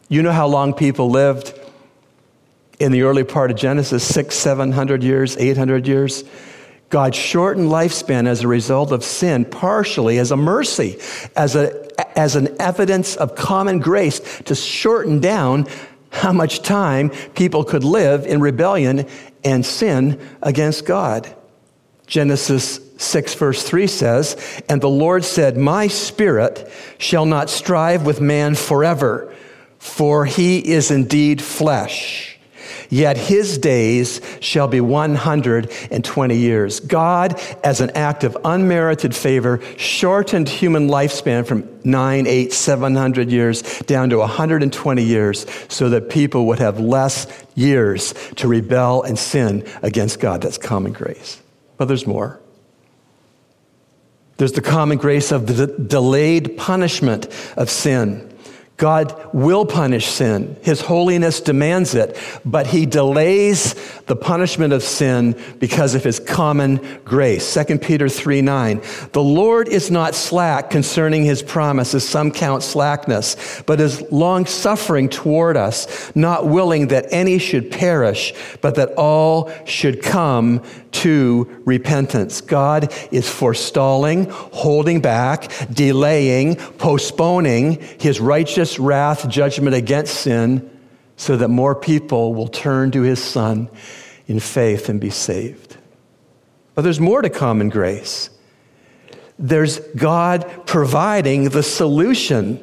You 0.09 0.23
know 0.23 0.33
how 0.33 0.49
long 0.49 0.75
people 0.75 1.11
lived 1.11 1.53
in 2.81 2.91
the 2.91 3.03
early 3.03 3.25
part 3.25 3.51
of 3.51 3.57
Genesis 3.57 4.03
six, 4.03 4.35
seven 4.35 4.73
hundred 4.73 5.05
years, 5.05 5.37
eight 5.37 5.57
hundred 5.57 5.87
years? 5.87 6.25
God 6.89 7.15
shortened 7.15 7.69
lifespan 7.69 8.27
as 8.27 8.43
a 8.43 8.49
result 8.49 8.93
of 8.93 9.03
sin, 9.03 9.45
partially 9.45 10.19
as 10.19 10.31
a 10.31 10.37
mercy, 10.37 10.99
as, 11.35 11.57
a, 11.57 11.89
as 12.19 12.37
an 12.37 12.61
evidence 12.61 13.17
of 13.17 13.35
common 13.35 13.81
grace 13.81 14.21
to 14.45 14.55
shorten 14.55 15.21
down 15.21 15.67
how 16.11 16.33
much 16.33 16.63
time 16.63 17.11
people 17.35 17.65
could 17.65 17.85
live 17.85 18.25
in 18.25 18.41
rebellion 18.41 19.07
and 19.45 19.67
sin 19.67 20.21
against 20.43 20.87
God. 20.87 21.35
Genesis 22.07 22.81
6, 22.99 23.35
verse 23.35 23.63
3 23.65 23.87
says, 23.89 24.63
And 24.69 24.81
the 24.81 24.89
Lord 24.89 25.25
said, 25.25 25.57
My 25.57 25.89
spirit 25.89 26.71
shall 26.99 27.27
not 27.27 27.51
strive 27.51 28.07
with 28.07 28.21
man 28.21 28.55
forever, 28.55 29.35
for 29.79 30.25
he 30.25 30.59
is 30.59 30.93
indeed 30.93 31.43
flesh 31.43 32.36
Yet 32.89 33.17
his 33.17 33.59
days 33.59 34.21
shall 34.41 34.69
be 34.69 34.81
120 34.81 36.37
years. 36.37 36.81
God, 36.81 37.41
as 37.65 37.81
an 37.81 37.91
act 37.91 38.25
of 38.25 38.37
unmerited 38.45 39.15
favor, 39.15 39.61
shortened 39.77 40.49
human 40.49 40.89
lifespan 40.89 41.47
from 41.47 41.69
9, 41.85 42.27
8, 42.27 42.53
700 42.53 43.31
years 43.31 43.63
down 43.83 44.11
to 44.11 44.19
120 44.19 45.03
years 45.03 45.47
so 45.69 45.89
that 45.91 46.11
people 46.11 46.47
would 46.47 46.59
have 46.59 46.81
less 46.81 47.27
years 47.55 48.15
to 48.37 48.49
rebel 48.49 49.03
and 49.03 49.19
sin 49.19 49.65
against 49.83 50.21
God. 50.21 50.43
That's 50.43 50.59
common 50.59 50.93
grace. 50.93 51.43
But 51.77 51.89
there's 51.89 52.07
more. 52.07 52.41
There's 54.37 54.53
the 54.53 54.61
common 54.61 54.99
grace 54.99 55.33
of 55.33 55.47
the 55.47 55.67
delayed 55.67 56.57
punishment 56.59 57.29
of 57.57 57.71
sin. 57.71 58.36
God 58.77 59.19
will 59.33 59.65
punish 59.65 60.07
sin. 60.07 60.57
His 60.63 60.83
holiness 60.83 61.41
demands 61.41 61.95
it, 61.95 62.19
but 62.45 62.67
he 62.67 62.85
delays 62.85 63.75
the 64.05 64.17
punishment 64.17 64.75
of 64.75 64.83
sin 64.83 65.35
because 65.59 65.95
of 65.95 66.05
his 66.05 66.21
common 66.21 66.87
grace. 67.05 67.55
2 67.55 67.79
Peter 67.79 68.09
3 68.09 68.43
9. 68.43 68.83
The 69.13 69.23
Lord 69.23 69.69
is 69.69 69.91
not 69.91 70.15
slack 70.15 70.69
concerning 70.69 71.25
his 71.25 71.43
promise, 71.43 71.95
as 71.95 72.07
some 72.07 72.31
count 72.31 72.63
slackness, 72.63 73.63
but 73.65 73.81
is 73.81 74.03
long 74.13 74.45
suffering 74.45 75.09
toward 75.09 75.57
us, 75.57 76.15
not 76.15 76.47
willing 76.47 76.89
that 76.89 77.07
any 77.11 77.39
should 77.39 77.71
perish, 77.71 78.35
but 78.61 78.75
that 78.75 78.93
all 78.99 79.51
should 79.65 80.03
come 80.03 80.63
to 81.03 81.63
repentance. 81.65 82.41
God 82.41 82.93
is 83.11 83.29
forestalling, 83.29 84.29
holding 84.31 85.01
back, 85.01 85.51
delaying, 85.71 86.57
postponing 86.57 87.81
his 87.99 88.21
righteous 88.21 88.79
wrath 88.79 89.29
judgment 89.29 89.75
against 89.75 90.21
sin 90.21 90.71
so 91.17 91.37
that 91.37 91.49
more 91.49 91.75
people 91.75 92.35
will 92.35 92.49
turn 92.49 92.91
to 92.93 93.03
his 93.03 93.23
son 93.23 93.69
in 94.27 94.41
faith 94.41 94.89
and 94.89 95.01
be 95.01 95.11
saved. 95.11 95.77
But 96.75 96.83
there's 96.83 97.01
more 97.01 97.23
to 97.23 97.31
common 97.31 97.69
grace. 97.69 98.31
There's 99.39 99.79
God 99.97 100.51
providing 100.67 101.51
the 101.51 101.63
solution 101.63 102.63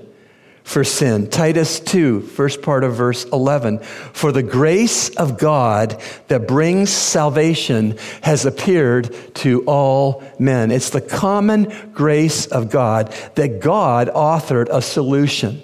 for 0.64 0.84
sin. 0.84 1.30
Titus 1.30 1.80
2, 1.82 2.22
first 2.22 2.62
part 2.62 2.84
of 2.84 2.96
verse 2.96 3.26
11. 3.26 3.80
For 3.80 4.32
the 4.32 4.44
grace 4.44 5.10
of 5.10 5.38
God 5.38 6.02
that 6.30 6.48
brings 6.48 6.90
salvation 6.90 7.98
has 8.22 8.46
appeared 8.46 9.14
to 9.36 9.64
all 9.66 10.24
men. 10.40 10.72
It's 10.72 10.90
the 10.90 11.02
common 11.02 11.92
grace 11.94 12.46
of 12.48 12.72
God 12.72 13.12
that 13.36 13.60
God 13.60 14.08
authored 14.10 14.70
a 14.72 14.82
solution. 14.82 15.62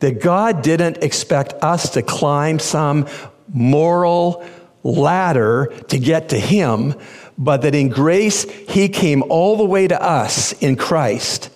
That 0.00 0.20
God 0.20 0.62
didn't 0.62 0.98
expect 0.98 1.54
us 1.62 1.90
to 1.90 2.02
climb 2.02 2.58
some 2.58 3.08
moral 3.48 4.44
ladder 4.82 5.72
to 5.88 5.98
get 5.98 6.30
to 6.30 6.38
Him, 6.38 6.94
but 7.38 7.62
that 7.62 7.74
in 7.74 7.88
grace, 7.88 8.42
He 8.68 8.88
came 8.88 9.22
all 9.28 9.56
the 9.56 9.64
way 9.64 9.88
to 9.88 10.00
us 10.00 10.52
in 10.54 10.76
Christ 10.76 11.51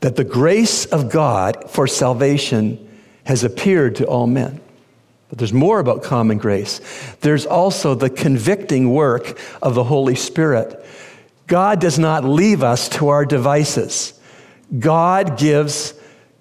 that 0.00 0.16
the 0.16 0.24
grace 0.24 0.84
of 0.86 1.10
God 1.10 1.70
for 1.70 1.86
salvation 1.86 2.84
has 3.24 3.44
appeared 3.44 3.96
to 3.96 4.06
all 4.06 4.26
men. 4.26 4.60
But 5.28 5.38
there's 5.38 5.52
more 5.52 5.78
about 5.78 6.02
common 6.02 6.38
grace. 6.38 6.80
There's 7.20 7.44
also 7.44 7.94
the 7.94 8.08
convicting 8.08 8.90
work 8.92 9.38
of 9.60 9.74
the 9.74 9.84
Holy 9.84 10.14
Spirit. 10.14 10.84
God 11.46 11.80
does 11.80 11.98
not 11.98 12.24
leave 12.24 12.62
us 12.62 12.88
to 12.90 13.08
our 13.08 13.26
devices. 13.26 14.18
God 14.78 15.38
gives 15.38 15.94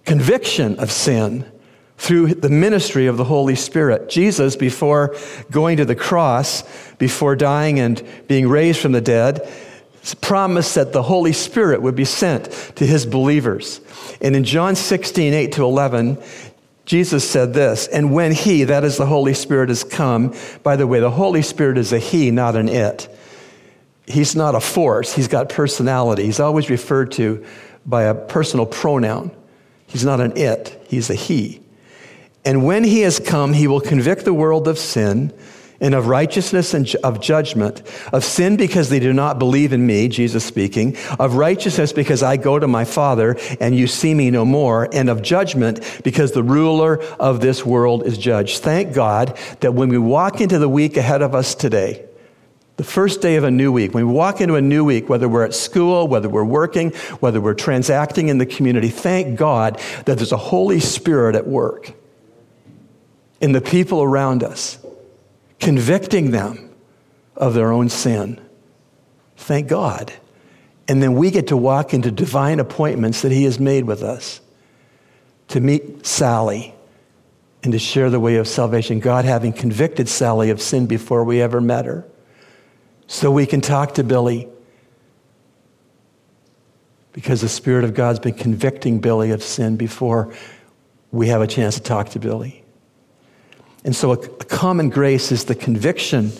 conviction 0.06 0.80
of 0.80 0.92
sin 0.92 1.50
through 1.98 2.36
the 2.36 2.50
ministry 2.50 3.08
of 3.08 3.18
the 3.18 3.24
Holy 3.24 3.56
Spirit. 3.56 4.10
Jesus, 4.10 4.56
before 4.56 5.16
going 5.50 5.78
to 5.78 5.86
the 5.86 5.96
cross, 5.96 6.64
before 6.98 7.36
dying 7.36 7.80
and 7.80 8.02
being 8.28 8.48
raised 8.48 8.80
from 8.80 8.92
the 8.92 9.02
dead, 9.02 9.50
promised 10.14 10.76
that 10.76 10.94
the 10.94 11.04
Holy 11.04 11.34
Spirit 11.34 11.82
would 11.82 11.96
be 11.96 12.06
sent 12.06 12.52
to 12.76 12.86
his 12.86 13.06
believers. 13.06 13.82
And 14.22 14.36
in 14.36 14.44
John 14.44 14.76
16, 14.76 15.34
8 15.34 15.52
to 15.54 15.64
11, 15.64 16.18
Jesus 16.86 17.30
said 17.30 17.54
this, 17.54 17.88
and 17.88 18.14
when 18.14 18.32
he, 18.32 18.64
that 18.64 18.86
is 18.86 18.98
the 18.98 19.06
Holy 19.06 19.34
Spirit, 19.34 19.68
has 19.70 19.84
come, 19.84 20.34
by 20.64 20.78
the 20.78 20.88
way, 20.88 21.02
the 21.02 21.12
Holy 21.12 21.42
Spirit 21.42 21.78
is 21.78 21.92
a 21.92 22.00
he, 22.00 22.32
not 22.32 22.56
an 22.56 22.70
it. 22.70 23.10
He's 24.08 24.38
not 24.38 24.56
a 24.56 24.62
force, 24.62 25.14
he's 25.14 25.28
got 25.28 25.50
personality. 25.50 26.24
He's 26.24 26.40
always 26.40 26.70
referred 26.70 27.12
to 27.14 27.46
by 27.86 28.04
a 28.04 28.16
personal 28.16 28.66
pronoun. 28.66 29.32
He's 29.86 30.06
not 30.06 30.22
an 30.22 30.38
it, 30.38 30.82
he's 30.88 31.10
a 31.10 31.16
he. 31.16 31.62
And 32.46 32.66
when 32.66 32.86
he 32.86 33.02
has 33.02 33.20
come, 33.20 33.52
he 33.52 33.68
will 33.68 33.82
convict 33.82 34.24
the 34.24 34.34
world 34.34 34.70
of 34.70 34.80
sin 34.80 35.34
and 35.80 35.94
of 35.94 36.08
righteousness 36.08 36.74
and 36.74 36.94
of 37.04 37.22
judgment, 37.22 37.82
of 38.12 38.24
sin 38.24 38.58
because 38.58 38.90
they 38.90 39.00
do 39.00 39.14
not 39.14 39.40
believe 39.40 39.74
in 39.74 39.86
me, 39.86 40.08
Jesus 40.08 40.44
speaking, 40.44 40.98
of 41.20 41.36
righteousness 41.36 41.94
because 41.94 42.24
I 42.24 42.38
go 42.38 42.58
to 42.60 42.68
my 42.68 42.86
Father 42.86 43.38
and 43.60 43.76
you 43.76 43.88
see 43.88 44.14
me 44.14 44.32
no 44.32 44.46
more, 44.46 44.90
and 44.92 45.10
of 45.10 45.22
judgment 45.22 46.02
because 46.04 46.32
the 46.32 46.44
ruler 46.44 47.02
of 47.20 47.42
this 47.42 47.66
world 47.66 48.06
is 48.06 48.18
judged. 48.18 48.60
Thank 48.60 48.94
God 48.94 49.38
that 49.60 49.74
when 49.74 49.90
we 49.90 49.98
walk 49.98 50.42
into 50.42 50.60
the 50.60 50.70
week 50.70 50.98
ahead 50.98 51.22
of 51.22 51.36
us 51.36 51.56
today, 51.56 52.04
the 52.78 52.84
first 52.84 53.22
day 53.22 53.36
of 53.38 53.44
a 53.44 53.50
new 53.50 53.72
week, 53.72 53.94
when 53.94 54.08
we 54.08 54.14
walk 54.14 54.40
into 54.40 54.56
a 54.56 54.62
new 54.62 54.86
week, 54.86 55.10
whether 55.10 55.28
we're 55.28 55.44
at 55.44 55.56
school, 55.56 56.08
whether 56.08 56.30
we're 56.30 56.44
working, 56.44 56.92
whether 57.20 57.42
we're 57.42 57.56
transacting 57.56 58.30
in 58.30 58.38
the 58.38 58.46
community, 58.46 58.90
thank 58.90 59.38
God 59.38 59.82
that 60.06 60.18
there's 60.18 60.32
a 60.32 60.38
Holy 60.38 60.80
Spirit 60.80 61.36
at 61.36 61.48
work 61.48 61.94
in 63.42 63.52
the 63.52 63.62
people 63.62 64.04
around 64.04 64.44
us 64.44 64.78
convicting 65.60 66.32
them 66.32 66.70
of 67.36 67.54
their 67.54 67.72
own 67.72 67.90
sin. 67.90 68.40
Thank 69.36 69.68
God. 69.68 70.14
And 70.88 71.04
then 71.04 71.14
we 71.14 71.32
get 71.32 71.48
to 71.48 71.58
walk 71.58 71.94
into 71.94 72.12
divine 72.12 72.60
appointments 72.60 73.22
that 73.22 73.32
He 73.32 73.44
has 73.44 73.60
made 73.60 73.86
with 73.86 74.04
us 74.04 74.42
to 75.50 75.60
meet 75.60 76.06
Sally 76.06 76.74
and 77.64 77.72
to 77.74 77.80
share 77.80 78.10
the 78.10 78.20
way 78.20 78.36
of 78.36 78.48
salvation. 78.48 79.00
God 79.00 79.26
having 79.26 79.54
convicted 79.54 80.08
Sally 80.08 80.50
of 80.50 80.62
sin 80.62 80.86
before 80.88 81.24
we 81.24 81.42
ever 81.42 81.60
met 81.60 81.86
her. 81.86 82.06
So 83.08 83.32
we 83.32 83.46
can 83.46 83.62
talk 83.62 83.96
to 83.96 84.04
Billy 84.04 84.48
because 87.14 87.42
the 87.42 87.50
Spirit 87.50 87.84
of 87.84 87.94
God's 87.94 88.20
been 88.20 88.36
convicting 88.36 89.00
Billy 89.00 89.32
of 89.32 89.42
sin 89.42 89.76
before 89.76 90.34
we 91.12 91.30
have 91.30 91.42
a 91.42 91.48
chance 91.48 91.76
to 91.76 91.82
talk 91.82 92.10
to 92.10 92.20
Billy. 92.20 92.64
And 93.88 93.96
so, 93.96 94.12
a, 94.12 94.16
a 94.16 94.46
common 94.46 94.90
grace 94.90 95.32
is 95.32 95.46
the 95.46 95.56
conviction 95.56 96.34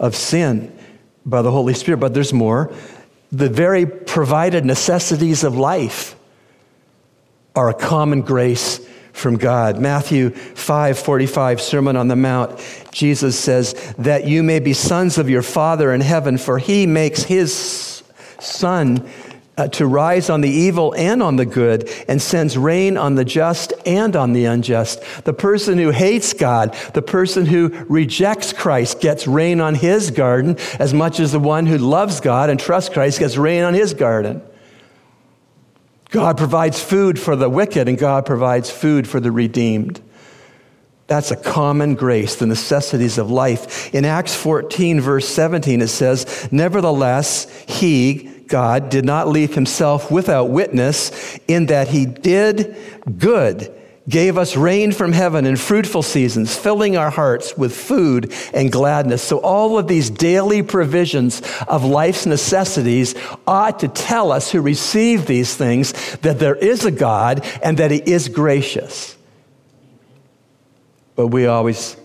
of 0.00 0.16
sin 0.16 0.76
by 1.26 1.42
the 1.42 1.50
Holy 1.50 1.74
Spirit, 1.74 1.98
but 1.98 2.14
there's 2.14 2.32
more. 2.32 2.72
The 3.30 3.50
very 3.50 3.84
provided 3.84 4.64
necessities 4.64 5.44
of 5.44 5.58
life 5.58 6.16
are 7.54 7.68
a 7.68 7.74
common 7.74 8.22
grace 8.22 8.80
from 9.12 9.36
God. 9.36 9.78
Matthew 9.78 10.30
5 10.30 10.98
45, 10.98 11.60
Sermon 11.60 11.96
on 11.96 12.08
the 12.08 12.16
Mount, 12.16 12.58
Jesus 12.92 13.38
says, 13.38 13.74
That 13.98 14.26
you 14.26 14.42
may 14.42 14.58
be 14.58 14.72
sons 14.72 15.18
of 15.18 15.28
your 15.28 15.42
Father 15.42 15.92
in 15.92 16.00
heaven, 16.00 16.38
for 16.38 16.58
he 16.58 16.86
makes 16.86 17.22
his 17.22 18.02
sun 18.40 19.06
uh, 19.56 19.68
to 19.68 19.86
rise 19.86 20.28
on 20.28 20.40
the 20.42 20.50
evil 20.50 20.94
and 20.94 21.22
on 21.22 21.36
the 21.36 21.46
good, 21.46 21.90
and 22.08 22.20
sends 22.20 22.58
rain 22.58 22.96
on 22.96 23.14
the 23.14 23.24
just 23.24 23.72
and 23.86 24.14
on 24.14 24.32
the 24.32 24.44
unjust. 24.44 25.00
The 25.24 25.32
person 25.32 25.78
who 25.78 25.90
hates 25.90 26.32
God, 26.32 26.74
the 26.94 27.02
person 27.02 27.46
who 27.46 27.68
rejects 27.88 28.52
Christ, 28.52 29.00
gets 29.00 29.26
rain 29.26 29.60
on 29.60 29.74
his 29.74 30.10
garden 30.10 30.56
as 30.78 30.92
much 30.92 31.20
as 31.20 31.32
the 31.32 31.40
one 31.40 31.66
who 31.66 31.78
loves 31.78 32.20
God 32.20 32.50
and 32.50 32.60
trusts 32.60 32.92
Christ 32.92 33.18
gets 33.18 33.36
rain 33.36 33.62
on 33.62 33.74
his 33.74 33.94
garden. 33.94 34.42
God 36.10 36.36
provides 36.36 36.82
food 36.82 37.18
for 37.18 37.34
the 37.34 37.50
wicked, 37.50 37.88
and 37.88 37.98
God 37.98 38.26
provides 38.26 38.70
food 38.70 39.08
for 39.08 39.20
the 39.20 39.32
redeemed. 39.32 40.00
That's 41.08 41.30
a 41.30 41.36
common 41.36 41.94
grace, 41.94 42.36
the 42.36 42.46
necessities 42.46 43.16
of 43.18 43.30
life. 43.30 43.94
In 43.94 44.04
Acts 44.04 44.34
14, 44.34 45.00
verse 45.00 45.28
17, 45.28 45.80
it 45.80 45.88
says, 45.88 46.48
Nevertheless, 46.50 47.48
he, 47.66 48.30
God 48.48 48.88
did 48.88 49.04
not 49.04 49.28
leave 49.28 49.54
himself 49.54 50.10
without 50.10 50.50
witness 50.50 51.38
in 51.48 51.66
that 51.66 51.88
he 51.88 52.06
did 52.06 52.76
good, 53.18 53.72
gave 54.08 54.38
us 54.38 54.56
rain 54.56 54.92
from 54.92 55.12
heaven 55.12 55.46
and 55.46 55.58
fruitful 55.58 56.02
seasons, 56.02 56.56
filling 56.56 56.96
our 56.96 57.10
hearts 57.10 57.56
with 57.56 57.74
food 57.74 58.32
and 58.54 58.70
gladness. 58.70 59.22
So 59.22 59.38
all 59.38 59.78
of 59.78 59.88
these 59.88 60.10
daily 60.10 60.62
provisions 60.62 61.42
of 61.66 61.84
life's 61.84 62.24
necessities 62.24 63.14
ought 63.46 63.80
to 63.80 63.88
tell 63.88 64.30
us 64.30 64.52
who 64.52 64.60
receive 64.60 65.26
these 65.26 65.56
things 65.56 65.92
that 66.18 66.38
there 66.38 66.54
is 66.54 66.84
a 66.84 66.92
God 66.92 67.44
and 67.62 67.78
that 67.78 67.90
he 67.90 67.98
is 67.98 68.28
gracious. 68.28 69.16
But 71.16 71.28
we 71.28 71.46
always 71.46 71.96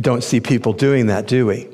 don't 0.00 0.22
see 0.22 0.40
people 0.40 0.74
doing 0.74 1.06
that, 1.06 1.26
do 1.26 1.46
we? 1.46 1.71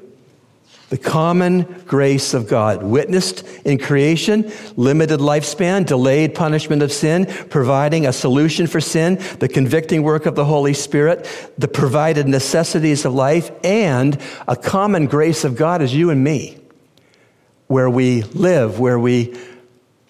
The 0.90 0.98
common 0.98 1.64
grace 1.86 2.32
of 2.32 2.48
God, 2.48 2.82
witnessed 2.82 3.44
in 3.66 3.78
creation, 3.78 4.50
limited 4.74 5.20
lifespan, 5.20 5.84
delayed 5.84 6.34
punishment 6.34 6.82
of 6.82 6.92
sin, 6.92 7.26
providing 7.50 8.06
a 8.06 8.12
solution 8.12 8.66
for 8.66 8.80
sin, 8.80 9.16
the 9.38 9.48
convicting 9.48 10.02
work 10.02 10.24
of 10.24 10.34
the 10.34 10.46
Holy 10.46 10.72
Spirit, 10.72 11.28
the 11.58 11.68
provided 11.68 12.26
necessities 12.26 13.04
of 13.04 13.12
life, 13.12 13.50
and 13.62 14.18
a 14.46 14.56
common 14.56 15.06
grace 15.06 15.44
of 15.44 15.56
God 15.56 15.82
is 15.82 15.94
you 15.94 16.08
and 16.08 16.24
me, 16.24 16.58
where 17.66 17.90
we 17.90 18.22
live, 18.22 18.80
where 18.80 18.98
we 18.98 19.38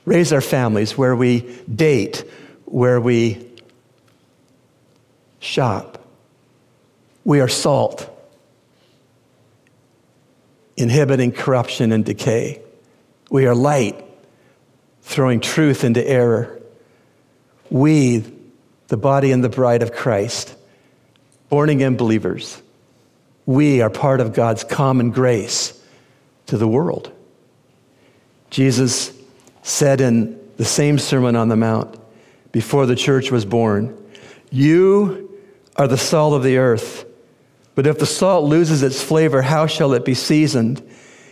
raise 0.05 0.33
our 0.33 0.41
families, 0.41 0.97
where 0.97 1.17
we 1.17 1.41
date, 1.75 2.25
where 2.67 3.01
we 3.01 3.51
shop. 5.41 6.05
We 7.25 7.41
are 7.41 7.49
salt 7.49 8.15
inhibiting 10.79 11.33
corruption 11.33 11.91
and 11.93 12.05
decay. 12.05 12.63
We 13.31 13.47
are 13.47 13.55
light, 13.55 14.03
throwing 15.03 15.41
truth 15.41 15.83
into 15.83 16.07
error. 16.07 16.63
We, 17.69 18.25
the 18.87 18.97
body 18.97 19.33
and 19.33 19.43
the 19.43 19.49
bride 19.49 19.83
of 19.83 19.93
Christ, 19.93 20.55
born 21.49 21.69
again 21.69 21.97
believers, 21.97 22.63
we 23.45 23.83
are 23.83 23.91
part 23.91 24.21
of 24.21 24.33
God's 24.33 24.63
common 24.63 25.11
grace 25.11 25.79
to 26.47 26.57
the 26.57 26.69
world. 26.69 27.11
Jesus 28.51 29.13
said 29.63 30.01
in 30.01 30.39
the 30.59 30.65
same 30.65 30.99
Sermon 30.99 31.35
on 31.35 31.49
the 31.49 31.57
Mount 31.57 31.99
before 32.53 32.87
the 32.87 32.97
church 32.97 33.31
was 33.31 33.45
born, 33.45 33.97
You 34.51 35.39
are 35.77 35.89
the 35.89 35.99
salt 35.99 36.35
of 36.35 36.45
the 36.45 36.59
earth. 36.59 37.05
But 37.79 37.87
if 37.87 38.01
the 38.01 38.07
salt 38.07 38.45
loses 38.45 38.83
its 38.83 39.01
flavor, 39.01 39.41
how 39.41 39.69
shall 39.69 39.93
it 39.93 40.05
be 40.05 40.15
seasoned? 40.15 40.83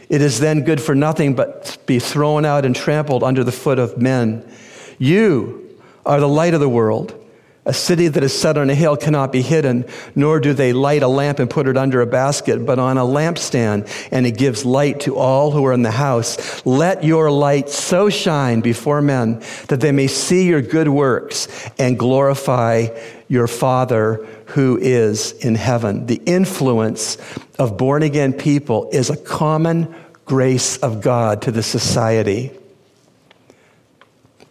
It 0.09 0.23
is 0.23 0.39
then 0.39 0.63
good 0.63 0.81
for 0.81 0.95
nothing 0.95 1.35
but 1.35 1.77
be 1.87 1.99
thrown 1.99 2.45
out 2.45 2.65
and 2.65 2.77
trampled 2.77 3.25
under 3.25 3.43
the 3.43 3.51
foot 3.51 3.81
of 3.81 4.01
men. 4.01 4.49
You 4.97 5.77
are 6.07 6.21
the 6.21 6.29
light 6.29 6.55
of 6.55 6.61
the 6.61 6.69
world. 6.69 7.21
A 7.65 7.73
city 7.75 8.07
that 8.07 8.23
is 8.23 8.33
set 8.33 8.57
on 8.57 8.71
a 8.71 8.77
hill 8.77 8.97
cannot 8.97 9.33
be 9.33 9.43
hidden, 9.43 9.87
nor 10.15 10.39
do 10.39 10.55
they 10.55 10.73
light 10.73 11.03
a 11.03 11.09
lamp 11.09 11.41
and 11.41 11.51
put 11.51 11.67
it 11.67 11.77
under 11.77 12.01
a 12.01 12.07
basket, 12.07 12.65
but 12.65 12.79
on 12.79 12.97
a 12.97 13.03
lampstand, 13.03 13.89
and 14.13 14.25
it 14.25 14.39
gives 14.39 14.65
light 14.65 15.01
to 15.01 15.17
all 15.17 15.51
who 15.51 15.67
are 15.67 15.73
in 15.73 15.83
the 15.83 15.91
house. 15.91 16.65
Let 16.65 17.03
your 17.03 17.29
light 17.29 17.71
so 17.71 18.09
shine 18.09 18.61
before 18.61 19.03
men 19.03 19.43
that 19.67 19.81
they 19.81 19.91
may 19.91 20.07
see 20.07 20.47
your 20.47 20.63
good 20.63 20.87
works 20.87 21.49
and 21.77 21.99
glorify 21.99 22.87
your 23.27 23.49
Father 23.49 24.25
who 24.47 24.79
is 24.79 25.33
in 25.33 25.55
heaven. 25.55 26.07
The 26.07 26.21
influence 26.27 27.19
of 27.59 27.77
born 27.77 28.03
again 28.03 28.33
people 28.33 28.89
is 28.93 29.11
a 29.11 29.17
common 29.17 29.95
grace 30.25 30.77
of 30.79 31.01
God 31.01 31.43
to 31.43 31.51
the 31.51 31.63
society. 31.63 32.51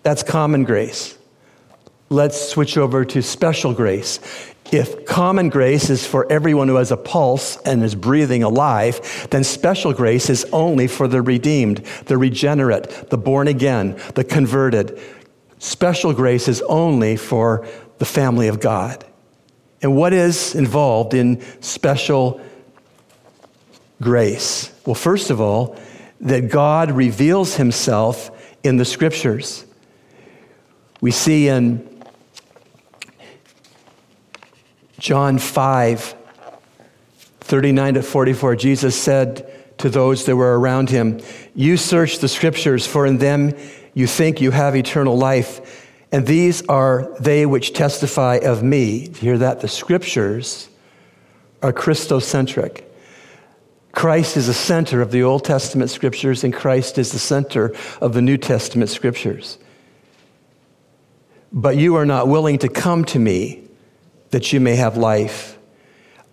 That's 0.03 0.23
common 0.23 0.63
grace 0.63 1.17
let's 2.10 2.49
switch 2.49 2.77
over 2.77 3.03
to 3.05 3.21
special 3.21 3.73
grace. 3.73 4.19
If 4.71 5.05
common 5.05 5.49
grace 5.49 5.89
is 5.89 6.08
for 6.08 6.31
everyone 6.31 6.67
who 6.67 6.75
has 6.75 6.91
a 6.91 6.97
pulse 6.97 7.58
and 7.63 7.84
is 7.84 7.93
breathing 7.93 8.41
alive, 8.41 9.27
then 9.29 9.43
special 9.43 9.93
grace 9.93 10.29
is 10.29 10.43
only 10.45 10.88
for 10.88 11.08
the 11.08 11.21
redeemed, 11.21 11.86
the 12.05 12.17
regenerate, 12.17 13.10
the 13.10 13.17
born 13.17 13.47
again, 13.47 13.99
the 14.15 14.23
converted. 14.23 14.99
Special 15.60 16.13
grace 16.13 16.47
is 16.47 16.62
only 16.63 17.15
for 17.15 17.67
the 17.99 18.05
family 18.05 18.47
of 18.47 18.60
God. 18.60 19.05
And 19.81 19.95
what 19.95 20.13
is 20.13 20.55
involved 20.55 21.13
in 21.13 21.41
special 21.61 22.41
grace? 24.01 24.71
Well, 24.85 24.95
first 24.95 25.29
of 25.29 25.41
all, 25.41 25.77
that 26.21 26.49
God 26.49 26.91
reveals 26.91 27.55
himself 27.55 28.31
in 28.63 28.77
the 28.77 28.85
scriptures. 28.85 29.65
We 31.01 31.11
see 31.11 31.47
in 31.47 31.88
John 34.97 35.38
5, 35.38 36.15
39 37.41 37.93
to 37.95 38.01
44, 38.01 38.55
Jesus 38.55 38.99
said 38.99 39.51
to 39.77 39.89
those 39.89 40.25
that 40.25 40.35
were 40.35 40.59
around 40.59 40.89
him, 40.89 41.19
You 41.53 41.77
search 41.77 42.19
the 42.19 42.27
scriptures, 42.27 42.88
for 42.88 43.05
in 43.05 43.17
them 43.17 43.53
you 43.93 44.07
think 44.07 44.41
you 44.41 44.51
have 44.51 44.75
eternal 44.75 45.17
life, 45.17 45.85
and 46.15 46.25
these 46.25 46.65
are 46.67 47.13
they 47.19 47.45
which 47.45 47.73
testify 47.73 48.36
of 48.36 48.63
me. 48.63 49.10
hear 49.10 49.38
that? 49.39 49.60
The 49.60 49.67
scriptures 49.67 50.69
are 51.62 51.73
Christocentric. 51.73 52.86
Christ 53.91 54.38
is 54.38 54.47
the 54.47 54.54
center 54.54 55.01
of 55.01 55.12
the 55.12 55.23
Old 55.23 55.43
Testament 55.43 55.89
scriptures, 55.89 56.45
and 56.45 56.54
Christ 56.54 56.97
is 56.97 57.12
the 57.12 57.19
center 57.19 57.75
of 57.99 58.13
the 58.13 58.21
New 58.21 58.38
Testament 58.38 58.89
scriptures. 58.91 59.58
But 61.51 61.75
you 61.75 61.95
are 61.95 62.06
not 62.06 62.30
willing 62.30 62.60
to 62.60 62.69
come 62.69 63.04
to 63.08 63.19
me 63.19 63.67
that 64.30 64.54
you 64.54 64.62
may 64.62 64.78
have 64.78 64.95
life. 64.95 65.54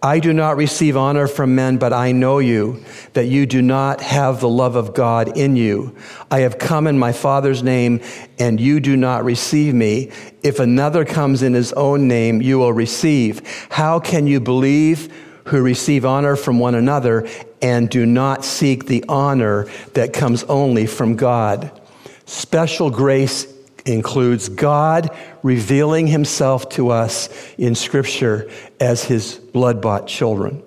I 0.05 0.19
do 0.19 0.33
not 0.33 0.57
receive 0.57 0.97
honor 0.97 1.29
from 1.29 1.55
men, 1.55 1.77
but 1.77 1.93
I 1.93 2.11
know 2.11 2.41
you, 2.41 2.85
that 3.13 3.27
you 3.27 3.47
do 3.47 3.63
not 3.63 4.01
have 4.01 4.41
the 4.41 4.49
love 4.49 4.75
of 4.75 4.95
God 4.95 5.37
in 5.39 5.55
you. 5.55 5.95
I 6.29 6.41
have 6.41 6.59
come 6.59 6.89
in 6.89 6.99
my 6.99 7.13
Father's 7.13 7.63
name, 7.63 8.01
and 8.37 8.61
you 8.61 8.81
do 8.81 8.97
not 8.97 9.25
receive 9.25 9.75
me. 9.75 10.11
If 10.43 10.59
another 10.59 11.05
comes 11.05 11.41
in 11.45 11.55
his 11.55 11.73
own 11.75 12.09
name, 12.09 12.43
you 12.43 12.59
will 12.59 12.73
receive. 12.73 13.43
How 13.71 14.01
can 14.01 14.27
you 14.27 14.41
believe 14.41 15.13
who 15.45 15.63
receive 15.63 16.05
honor 16.05 16.35
from 16.35 16.59
one 16.59 16.75
another 16.75 17.29
and 17.61 17.89
do 17.89 18.05
not 18.05 18.45
seek 18.45 18.87
the 18.87 19.05
honor 19.09 19.69
that 19.95 20.13
comes 20.13 20.43
only 20.45 20.87
from 20.87 21.15
God? 21.15 21.81
Special 22.27 22.91
grace 22.91 23.47
includes 23.85 24.49
God 24.49 25.17
revealing 25.43 26.07
himself 26.07 26.69
to 26.71 26.91
us 26.91 27.29
in 27.59 27.75
Scripture 27.75 28.51
as 28.81 29.05
his 29.05 29.35
blood 29.35 29.83
bought 29.83 30.07
children. 30.07 30.63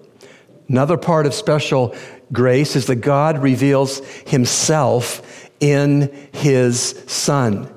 Another 0.67 0.97
part 0.97 1.25
of 1.25 1.33
special 1.33 1.95
grace 2.31 2.75
is 2.75 2.87
that 2.87 2.97
God 2.97 3.41
reveals 3.41 3.99
himself 4.27 5.49
in 5.59 6.13
his 6.33 7.03
Son. 7.07 7.71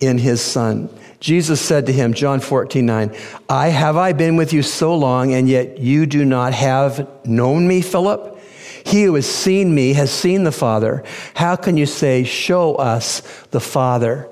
In 0.00 0.18
his 0.18 0.40
Son. 0.40 0.88
Jesus 1.20 1.60
said 1.60 1.86
to 1.86 1.92
him, 1.92 2.14
John 2.14 2.40
14, 2.40 2.86
9, 2.86 3.16
I 3.48 3.68
have 3.68 3.96
I 3.96 4.12
been 4.12 4.36
with 4.36 4.52
you 4.52 4.62
so 4.62 4.94
long, 4.94 5.32
and 5.34 5.48
yet 5.48 5.78
you 5.78 6.06
do 6.06 6.24
not 6.24 6.52
have 6.54 7.08
known 7.26 7.66
me, 7.66 7.80
Philip? 7.80 8.37
He 8.88 9.02
who 9.02 9.16
has 9.16 9.26
seen 9.26 9.74
me 9.74 9.92
has 9.92 10.10
seen 10.10 10.44
the 10.44 10.52
Father. 10.52 11.04
How 11.34 11.56
can 11.56 11.76
you 11.76 11.84
say, 11.84 12.24
Show 12.24 12.76
us 12.76 13.20
the 13.50 13.60
Father? 13.60 14.30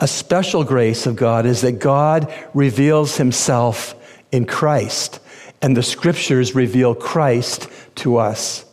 A 0.00 0.08
special 0.08 0.64
grace 0.64 1.06
of 1.06 1.14
God 1.14 1.44
is 1.44 1.60
that 1.60 1.72
God 1.72 2.32
reveals 2.54 3.18
himself 3.18 3.94
in 4.32 4.46
Christ, 4.46 5.20
and 5.60 5.76
the 5.76 5.82
scriptures 5.82 6.54
reveal 6.54 6.94
Christ 6.94 7.68
to 7.96 8.16
us. 8.16 8.64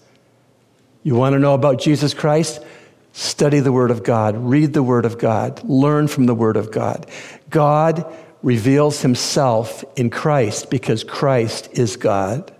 You 1.03 1.15
want 1.15 1.33
to 1.33 1.39
know 1.39 1.53
about 1.53 1.81
Jesus 1.81 2.13
Christ? 2.13 2.63
Study 3.11 3.59
the 3.59 3.73
Word 3.73 3.91
of 3.91 4.03
God, 4.03 4.37
read 4.37 4.71
the 4.71 4.81
Word 4.81 5.03
of 5.03 5.17
God, 5.17 5.61
learn 5.65 6.07
from 6.07 6.25
the 6.25 6.33
Word 6.33 6.55
of 6.55 6.71
God. 6.71 7.05
God 7.49 8.05
reveals 8.43 9.01
himself 9.01 9.83
in 9.97 10.09
Christ 10.09 10.69
because 10.69 11.03
Christ 11.03 11.67
is 11.73 11.97
God. 11.97 12.53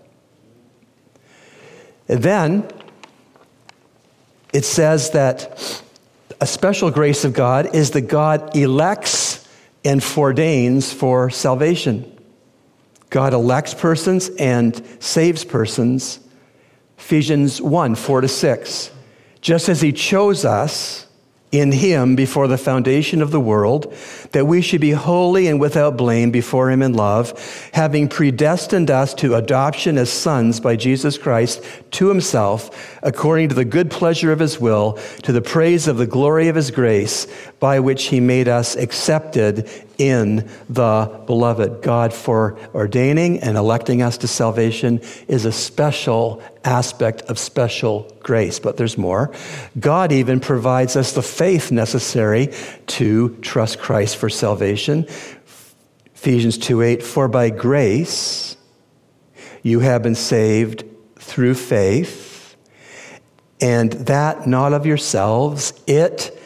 And 2.09 2.23
then 2.23 2.67
it 4.51 4.65
says 4.65 5.11
that 5.11 5.83
a 6.41 6.47
special 6.47 6.89
grace 6.89 7.23
of 7.23 7.33
God 7.33 7.75
is 7.75 7.91
that 7.91 8.01
God 8.01 8.55
elects 8.55 9.47
and 9.85 10.01
foreordains 10.01 10.93
for 10.93 11.29
salvation. 11.29 12.17
God 13.09 13.33
elects 13.33 13.73
persons 13.73 14.29
and 14.39 14.85
saves 14.99 15.45
persons. 15.45 16.19
Ephesians 16.97 17.61
1 17.61 17.95
4 17.95 18.21
to 18.21 18.27
6. 18.27 18.91
Just 19.41 19.69
as 19.69 19.81
he 19.81 19.93
chose 19.93 20.45
us 20.45 21.05
in 21.51 21.71
him 21.71 22.15
before 22.15 22.47
the 22.47 22.57
foundation 22.57 23.21
of 23.21 23.31
the 23.31 23.39
world, 23.39 23.93
that 24.31 24.45
we 24.45 24.62
should 24.62 24.81
be 24.81 24.91
holy 24.91 25.47
and 25.47 25.59
without 25.59 25.97
blame 25.97 26.29
before 26.29 26.69
him 26.69 26.81
in 26.81 26.93
love, 26.93 27.33
having 27.73 28.07
predestined 28.07 28.91
us 28.91 29.13
to 29.15 29.35
adoption 29.35 29.97
as 29.97 30.12
sons 30.12 30.59
by 30.59 30.75
Jesus 30.75 31.17
Christ 31.17 31.63
to 31.91 32.07
himself, 32.07 32.99
according 33.01 33.49
to 33.49 33.55
the 33.55 33.65
good 33.65 33.89
pleasure 33.89 34.31
of 34.31 34.39
his 34.39 34.59
will, 34.59 34.93
to 35.23 35.31
the 35.31 35.41
praise 35.41 35.88
of 35.88 35.97
the 35.97 36.05
glory 36.05 36.47
of 36.49 36.55
his 36.55 36.69
grace, 36.69 37.25
by 37.59 37.79
which 37.79 38.05
he 38.05 38.19
made 38.19 38.47
us 38.47 38.75
accepted 38.75 39.67
in 39.99 40.49
the 40.69 41.21
beloved. 41.27 41.83
God, 41.83 42.13
for 42.13 42.57
ordaining 42.73 43.41
and 43.41 43.57
electing 43.57 44.01
us 44.01 44.17
to 44.19 44.27
salvation, 44.27 45.01
is 45.27 45.45
a 45.45 45.51
special 45.51 46.41
aspect 46.63 47.21
of 47.23 47.38
special 47.38 48.12
grace. 48.23 48.59
But 48.59 48.77
there's 48.77 48.97
more. 48.97 49.31
God 49.79 50.12
even 50.12 50.39
provides 50.39 50.95
us 50.95 51.12
the 51.13 51.21
faith 51.21 51.71
necessary 51.71 52.51
to 52.88 53.38
trust 53.41 53.79
Christ 53.79 54.15
for 54.15 54.29
salvation. 54.29 55.05
Ephesians 56.15 56.57
2 56.57 56.81
8, 56.81 57.03
for 57.03 57.27
by 57.27 57.49
grace 57.49 58.57
you 59.62 59.81
have 59.81 60.01
been 60.01 60.15
saved 60.15 60.85
through 61.17 61.53
faith, 61.53 62.55
and 63.62 63.91
that 63.91 64.47
not 64.47 64.73
of 64.73 64.85
yourselves, 64.85 65.73
it 65.85 66.38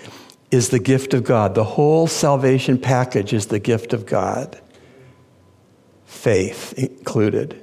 is 0.54 0.70
the 0.70 0.80
gift 0.80 1.16
of 1.16 1.24
God. 1.24 1.56
The 1.56 1.64
whole 1.64 2.06
salvation 2.06 2.78
package 2.78 3.34
is 3.34 3.48
the 3.48 3.60
gift 3.60 3.92
of 3.92 4.06
God, 4.06 4.62
faith 6.06 6.74
included. 6.78 7.60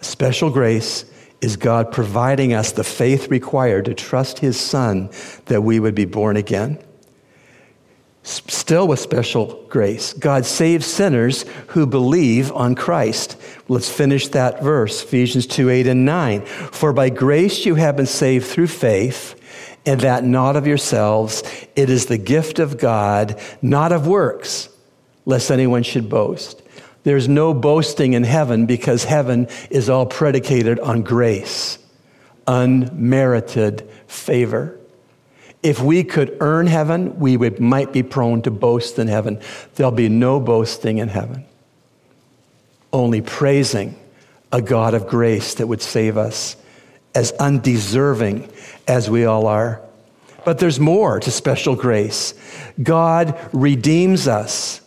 Special 0.00 0.48
grace 0.50 1.04
is 1.40 1.56
God 1.56 1.90
providing 1.90 2.52
us 2.52 2.70
the 2.70 2.84
faith 2.84 3.28
required 3.28 3.86
to 3.86 3.94
trust 3.94 4.38
His 4.38 4.58
Son 4.58 5.10
that 5.46 5.62
we 5.62 5.80
would 5.80 5.96
be 5.96 6.04
born 6.04 6.36
again. 6.36 6.78
Still 8.22 8.86
with 8.86 9.00
special 9.00 9.66
grace, 9.68 10.12
God 10.12 10.46
saves 10.46 10.86
sinners 10.86 11.44
who 11.68 11.84
believe 11.86 12.52
on 12.52 12.76
Christ. 12.76 13.36
Let's 13.68 13.90
finish 13.90 14.28
that 14.28 14.62
verse, 14.62 15.02
Ephesians 15.02 15.48
2 15.48 15.68
8 15.68 15.86
and 15.88 16.04
9. 16.04 16.44
For 16.44 16.92
by 16.92 17.10
grace 17.10 17.66
you 17.66 17.74
have 17.74 17.96
been 17.96 18.06
saved 18.06 18.46
through 18.46 18.68
faith 18.68 19.35
and 19.86 20.00
that 20.00 20.24
not 20.24 20.56
of 20.56 20.66
yourselves. 20.66 21.42
It 21.76 21.88
is 21.88 22.06
the 22.06 22.18
gift 22.18 22.58
of 22.58 22.76
God, 22.76 23.40
not 23.62 23.92
of 23.92 24.06
works, 24.06 24.68
lest 25.24 25.50
anyone 25.50 25.84
should 25.84 26.08
boast. 26.08 26.60
There's 27.04 27.28
no 27.28 27.54
boasting 27.54 28.14
in 28.14 28.24
heaven 28.24 28.66
because 28.66 29.04
heaven 29.04 29.46
is 29.70 29.88
all 29.88 30.06
predicated 30.06 30.80
on 30.80 31.02
grace, 31.02 31.78
unmerited 32.48 33.88
favor. 34.08 34.76
If 35.62 35.80
we 35.80 36.02
could 36.02 36.36
earn 36.40 36.66
heaven, 36.66 37.18
we 37.20 37.36
would, 37.36 37.60
might 37.60 37.92
be 37.92 38.02
prone 38.02 38.42
to 38.42 38.50
boast 38.50 38.98
in 38.98 39.06
heaven. 39.06 39.40
There'll 39.76 39.92
be 39.92 40.08
no 40.08 40.40
boasting 40.40 40.98
in 40.98 41.08
heaven, 41.08 41.44
only 42.92 43.22
praising 43.22 43.96
a 44.50 44.60
God 44.60 44.94
of 44.94 45.06
grace 45.06 45.54
that 45.54 45.66
would 45.66 45.82
save 45.82 46.16
us 46.16 46.56
as 47.16 47.32
undeserving 47.32 48.48
as 48.86 49.08
we 49.08 49.24
all 49.24 49.46
are. 49.46 49.80
But 50.44 50.58
there's 50.58 50.78
more 50.78 51.18
to 51.18 51.30
special 51.30 51.74
grace. 51.74 52.34
God 52.80 53.36
redeems 53.52 54.28
us. 54.28 54.82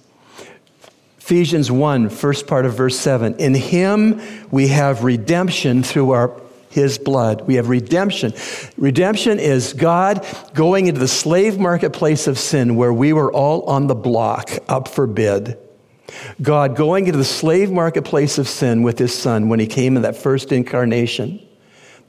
Ephesians 1.17 1.71
1, 1.71 2.09
first 2.09 2.47
part 2.47 2.65
of 2.65 2.75
verse 2.75 2.97
7. 2.97 3.35
In 3.39 3.55
him 3.55 4.21
we 4.51 4.69
have 4.69 5.03
redemption 5.03 5.83
through 5.83 6.11
our 6.11 6.41
his 6.69 6.99
blood. 6.99 7.47
We 7.47 7.55
have 7.55 7.67
redemption. 7.67 8.31
Redemption 8.77 9.39
is 9.39 9.73
God 9.73 10.23
going 10.53 10.85
into 10.85 10.99
the 10.99 11.07
slave 11.07 11.57
marketplace 11.57 12.27
of 12.27 12.37
sin 12.37 12.75
where 12.75 12.93
we 12.93 13.11
were 13.11 13.33
all 13.33 13.63
on 13.63 13.87
the 13.87 13.95
block, 13.95 14.51
up 14.67 14.87
for 14.87 15.07
bid. 15.07 15.57
God 16.39 16.75
going 16.75 17.07
into 17.07 17.17
the 17.17 17.25
slave 17.25 17.71
marketplace 17.71 18.37
of 18.37 18.47
sin 18.47 18.83
with 18.83 18.99
his 18.99 19.17
son 19.17 19.49
when 19.49 19.59
he 19.59 19.65
came 19.65 19.95
in 19.95 20.03
that 20.03 20.15
first 20.15 20.51
incarnation 20.51 21.43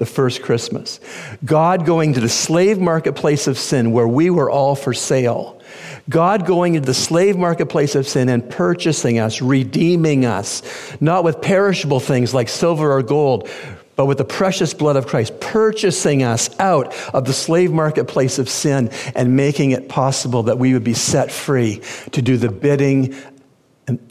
the 0.00 0.06
first 0.06 0.40
Christmas. 0.40 0.98
God 1.44 1.84
going 1.84 2.14
to 2.14 2.20
the 2.20 2.28
slave 2.28 2.78
marketplace 2.78 3.46
of 3.46 3.58
sin 3.58 3.92
where 3.92 4.08
we 4.08 4.30
were 4.30 4.50
all 4.50 4.74
for 4.74 4.94
sale. 4.94 5.60
God 6.08 6.46
going 6.46 6.74
into 6.74 6.86
the 6.86 6.94
slave 6.94 7.36
marketplace 7.36 7.94
of 7.94 8.08
sin 8.08 8.30
and 8.30 8.48
purchasing 8.48 9.18
us, 9.18 9.42
redeeming 9.42 10.24
us, 10.24 10.62
not 11.02 11.22
with 11.22 11.42
perishable 11.42 12.00
things 12.00 12.32
like 12.32 12.48
silver 12.48 12.90
or 12.90 13.02
gold, 13.02 13.46
but 13.94 14.06
with 14.06 14.16
the 14.16 14.24
precious 14.24 14.72
blood 14.72 14.96
of 14.96 15.06
Christ, 15.06 15.38
purchasing 15.38 16.22
us 16.22 16.58
out 16.58 16.94
of 17.12 17.26
the 17.26 17.34
slave 17.34 17.70
marketplace 17.70 18.38
of 18.38 18.48
sin 18.48 18.88
and 19.14 19.36
making 19.36 19.72
it 19.72 19.90
possible 19.90 20.44
that 20.44 20.58
we 20.58 20.72
would 20.72 20.82
be 20.82 20.94
set 20.94 21.30
free 21.30 21.82
to 22.12 22.22
do 22.22 22.38
the 22.38 22.48
bidding 22.50 23.14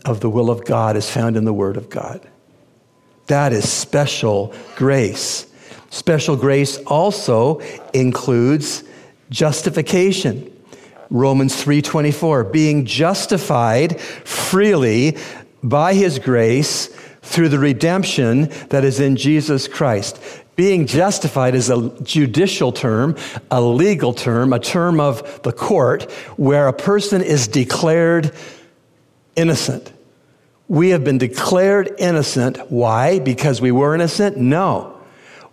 of 0.06 0.20
the 0.20 0.30
will 0.30 0.52
of 0.52 0.66
God 0.66 0.96
as 0.96 1.10
found 1.10 1.36
in 1.36 1.46
the 1.46 1.54
Word 1.54 1.78
of 1.78 1.90
God. 1.90 2.30
That 3.26 3.54
is 3.54 3.68
special 3.68 4.54
grace. 4.76 5.49
Special 5.90 6.36
grace 6.36 6.78
also 6.86 7.62
includes 7.94 8.84
justification. 9.30 10.52
Romans 11.10 11.56
3:24, 11.56 12.44
being 12.44 12.86
justified 12.86 14.00
freely 14.00 15.18
by 15.64 15.94
his 15.94 16.20
grace 16.20 16.90
through 17.22 17.50
the 17.50 17.60
redemption 17.60 18.50
that 18.70 18.84
is 18.84 19.00
in 19.00 19.16
Jesus 19.16 19.68
Christ. 19.68 20.20
Being 20.56 20.86
justified 20.86 21.56
is 21.56 21.70
a 21.70 21.90
judicial 22.04 22.72
term, 22.72 23.16
a 23.50 23.62
legal 23.62 24.14
term, 24.14 24.52
a 24.52 24.60
term 24.60 25.00
of 25.00 25.42
the 25.44 25.52
court 25.52 26.12
where 26.36 26.68
a 26.68 26.74
person 26.74 27.22
is 27.22 27.48
declared 27.48 28.32
innocent. 29.36 29.92
We 30.68 30.90
have 30.90 31.04
been 31.04 31.18
declared 31.18 31.96
innocent. 31.98 32.58
Why? 32.70 33.20
Because 33.20 33.62
we 33.62 33.72
were 33.72 33.96
innocent? 33.96 34.38
No. 34.38 34.99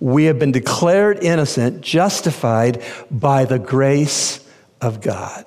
We 0.01 0.25
have 0.25 0.39
been 0.39 0.53
declared 0.53 1.23
innocent, 1.23 1.81
justified 1.81 2.83
by 3.11 3.45
the 3.45 3.59
grace 3.59 4.47
of 4.81 5.01
God. 5.01 5.45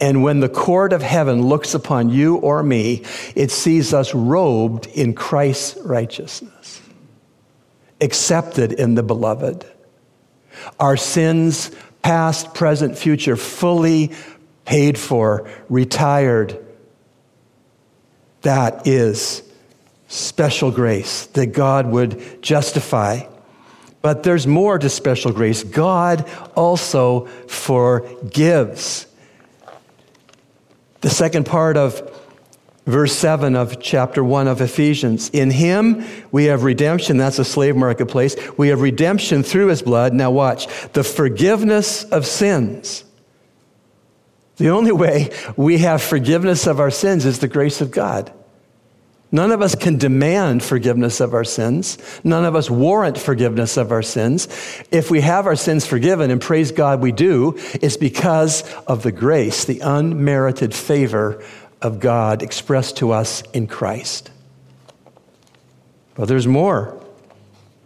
And 0.00 0.22
when 0.22 0.40
the 0.40 0.48
court 0.48 0.94
of 0.94 1.02
heaven 1.02 1.42
looks 1.42 1.74
upon 1.74 2.08
you 2.08 2.36
or 2.36 2.62
me, 2.62 3.04
it 3.34 3.50
sees 3.50 3.92
us 3.92 4.14
robed 4.14 4.86
in 4.86 5.14
Christ's 5.14 5.76
righteousness, 5.82 6.80
accepted 8.00 8.72
in 8.72 8.94
the 8.94 9.02
beloved. 9.02 9.66
Our 10.78 10.96
sins, 10.96 11.70
past, 12.00 12.54
present, 12.54 12.96
future, 12.96 13.36
fully 13.36 14.12
paid 14.64 14.98
for, 14.98 15.50
retired. 15.68 16.64
That 18.40 18.86
is 18.86 19.42
special 20.10 20.72
grace 20.72 21.26
that 21.26 21.46
God 21.46 21.86
would 21.86 22.42
justify. 22.42 23.20
But 24.02 24.24
there's 24.24 24.44
more 24.44 24.76
to 24.76 24.88
special 24.88 25.32
grace. 25.32 25.62
God 25.62 26.28
also 26.56 27.26
forgives. 27.46 29.06
The 31.00 31.10
second 31.10 31.46
part 31.46 31.76
of 31.76 32.02
verse 32.86 33.12
7 33.12 33.54
of 33.54 33.80
chapter 33.80 34.24
1 34.24 34.48
of 34.48 34.60
Ephesians. 34.60 35.30
In 35.30 35.52
him 35.52 36.04
we 36.32 36.46
have 36.46 36.64
redemption. 36.64 37.16
That's 37.16 37.38
a 37.38 37.44
slave 37.44 37.76
marketplace. 37.76 38.36
We 38.58 38.68
have 38.68 38.80
redemption 38.80 39.44
through 39.44 39.68
his 39.68 39.80
blood. 39.80 40.12
Now, 40.12 40.32
watch 40.32 40.66
the 40.92 41.04
forgiveness 41.04 42.02
of 42.04 42.26
sins. 42.26 43.04
The 44.56 44.70
only 44.70 44.92
way 44.92 45.30
we 45.56 45.78
have 45.78 46.02
forgiveness 46.02 46.66
of 46.66 46.80
our 46.80 46.90
sins 46.90 47.24
is 47.24 47.38
the 47.38 47.48
grace 47.48 47.80
of 47.80 47.92
God. 47.92 48.32
None 49.32 49.52
of 49.52 49.62
us 49.62 49.76
can 49.76 49.96
demand 49.96 50.62
forgiveness 50.62 51.20
of 51.20 51.34
our 51.34 51.44
sins. 51.44 51.98
None 52.24 52.44
of 52.44 52.56
us 52.56 52.68
warrant 52.68 53.16
forgiveness 53.16 53.76
of 53.76 53.92
our 53.92 54.02
sins. 54.02 54.48
If 54.90 55.10
we 55.10 55.20
have 55.20 55.46
our 55.46 55.54
sins 55.54 55.86
forgiven, 55.86 56.30
and 56.32 56.40
praise 56.40 56.72
God 56.72 57.00
we 57.00 57.12
do, 57.12 57.54
it's 57.74 57.96
because 57.96 58.62
of 58.88 59.04
the 59.04 59.12
grace, 59.12 59.64
the 59.64 59.80
unmerited 59.80 60.74
favor 60.74 61.42
of 61.80 62.00
God 62.00 62.42
expressed 62.42 62.96
to 62.98 63.12
us 63.12 63.42
in 63.52 63.68
Christ. 63.68 64.30
But 66.14 66.26
there's 66.26 66.48
more. 66.48 67.00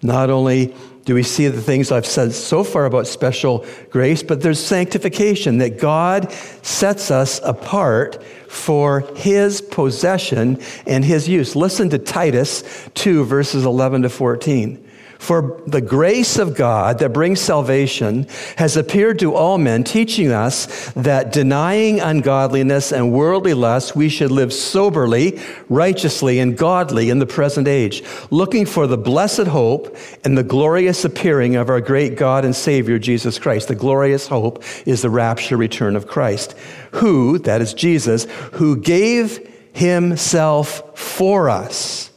Not 0.02 0.30
only 0.30 0.74
do 1.04 1.14
we 1.14 1.22
see 1.22 1.48
the 1.48 1.60
things 1.60 1.92
I've 1.92 2.06
said 2.06 2.32
so 2.32 2.64
far 2.64 2.86
about 2.86 3.06
special 3.06 3.64
grace, 3.90 4.22
but 4.22 4.40
there's 4.40 4.64
sanctification, 4.64 5.58
that 5.58 5.78
God 5.78 6.32
sets 6.62 7.10
us 7.10 7.40
apart 7.44 8.22
for 8.48 9.00
his 9.16 9.60
possession 9.60 10.60
and 10.86 11.04
his 11.04 11.28
use. 11.28 11.54
Listen 11.54 11.90
to 11.90 11.98
Titus 11.98 12.62
2, 12.94 13.24
verses 13.24 13.64
11 13.64 14.02
to 14.02 14.08
14. 14.08 14.83
For 15.24 15.62
the 15.66 15.80
grace 15.80 16.36
of 16.38 16.54
God 16.54 16.98
that 16.98 17.14
brings 17.14 17.40
salvation 17.40 18.26
has 18.58 18.76
appeared 18.76 19.18
to 19.20 19.34
all 19.34 19.56
men, 19.56 19.82
teaching 19.82 20.30
us 20.30 20.92
that 20.92 21.32
denying 21.32 21.98
ungodliness 21.98 22.92
and 22.92 23.10
worldly 23.10 23.54
lust, 23.54 23.96
we 23.96 24.10
should 24.10 24.30
live 24.30 24.52
soberly, 24.52 25.40
righteously, 25.70 26.40
and 26.40 26.58
godly 26.58 27.08
in 27.08 27.20
the 27.20 27.26
present 27.26 27.66
age, 27.66 28.02
looking 28.30 28.66
for 28.66 28.86
the 28.86 28.98
blessed 28.98 29.46
hope 29.46 29.96
and 30.24 30.36
the 30.36 30.42
glorious 30.42 31.06
appearing 31.06 31.56
of 31.56 31.70
our 31.70 31.80
great 31.80 32.16
God 32.18 32.44
and 32.44 32.54
Savior, 32.54 32.98
Jesus 32.98 33.38
Christ. 33.38 33.68
The 33.68 33.74
glorious 33.74 34.28
hope 34.28 34.62
is 34.84 35.00
the 35.00 35.08
rapture 35.08 35.56
return 35.56 35.96
of 35.96 36.06
Christ, 36.06 36.54
who, 36.90 37.38
that 37.38 37.62
is 37.62 37.72
Jesus, 37.72 38.24
who 38.52 38.76
gave 38.76 39.38
himself 39.72 40.98
for 40.98 41.48
us 41.48 42.10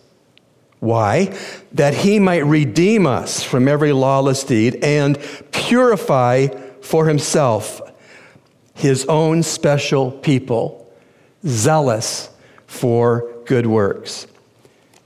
why? 0.79 1.35
That 1.73 1.93
he 1.93 2.19
might 2.19 2.45
redeem 2.45 3.07
us 3.07 3.43
from 3.43 3.67
every 3.67 3.93
lawless 3.93 4.43
deed 4.43 4.83
and 4.83 5.17
purify 5.51 6.47
for 6.81 7.07
himself 7.07 7.81
his 8.75 9.05
own 9.05 9.41
special 9.41 10.11
people, 10.11 10.87
zealous 11.45 12.29
for 12.67 13.33
good 13.45 13.65
works. 13.65 14.27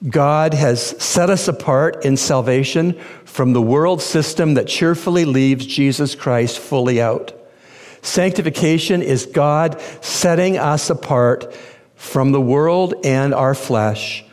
God 0.08 0.54
has 0.54 1.02
set 1.02 1.30
us 1.30 1.48
apart 1.48 2.04
in 2.04 2.18
salvation 2.18 3.00
from 3.24 3.54
the 3.54 3.62
world 3.62 4.02
system 4.02 4.56
that 4.56 4.68
cheerfully 4.68 5.26
leaves 5.26 5.66
Jesus 5.66 6.16
Christ 6.16 6.60
fully 6.60 7.02
out. 7.02 7.34
Sanctification 8.02 9.02
is 9.02 9.26
God 9.28 9.80
setting 10.02 10.58
us 10.58 10.90
apart 10.90 11.56
from 11.96 12.32
the 12.32 12.42
world 12.42 12.96
and 13.06 13.34
our 13.34 13.54
flesh 13.54 14.26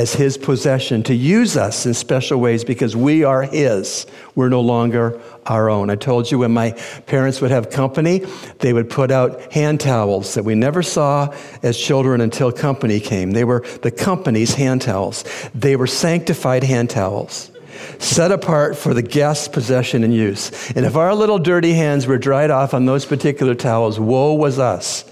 as 0.00 0.14
his 0.14 0.38
possession 0.38 1.02
to 1.02 1.14
use 1.14 1.58
us 1.58 1.84
in 1.84 1.92
special 1.92 2.40
ways 2.40 2.64
because 2.64 2.96
we 2.96 3.22
are 3.22 3.42
his. 3.42 4.06
We're 4.34 4.48
no 4.48 4.62
longer 4.62 5.20
our 5.44 5.68
own. 5.68 5.90
I 5.90 5.96
told 5.96 6.30
you 6.30 6.38
when 6.38 6.52
my 6.52 6.70
parents 7.04 7.42
would 7.42 7.50
have 7.50 7.68
company, 7.68 8.20
they 8.60 8.72
would 8.72 8.88
put 8.88 9.10
out 9.10 9.52
hand 9.52 9.78
towels 9.78 10.32
that 10.34 10.44
we 10.44 10.54
never 10.54 10.82
saw 10.82 11.34
as 11.62 11.76
children 11.76 12.22
until 12.22 12.50
company 12.50 12.98
came. 12.98 13.32
They 13.32 13.44
were 13.44 13.60
the 13.82 13.90
company's 13.90 14.54
hand 14.54 14.80
towels. 14.80 15.22
They 15.54 15.76
were 15.76 15.86
sanctified 15.86 16.64
hand 16.64 16.88
towels. 16.88 17.50
Set 17.98 18.32
apart 18.32 18.78
for 18.78 18.94
the 18.94 19.02
guest's 19.02 19.48
possession 19.48 20.02
and 20.02 20.14
use. 20.14 20.50
And 20.70 20.86
if 20.86 20.96
our 20.96 21.14
little 21.14 21.38
dirty 21.38 21.74
hands 21.74 22.06
were 22.06 22.16
dried 22.16 22.50
off 22.50 22.72
on 22.72 22.86
those 22.86 23.04
particular 23.04 23.54
towels, 23.54 24.00
woe 24.00 24.32
was 24.32 24.58
us. 24.58 25.04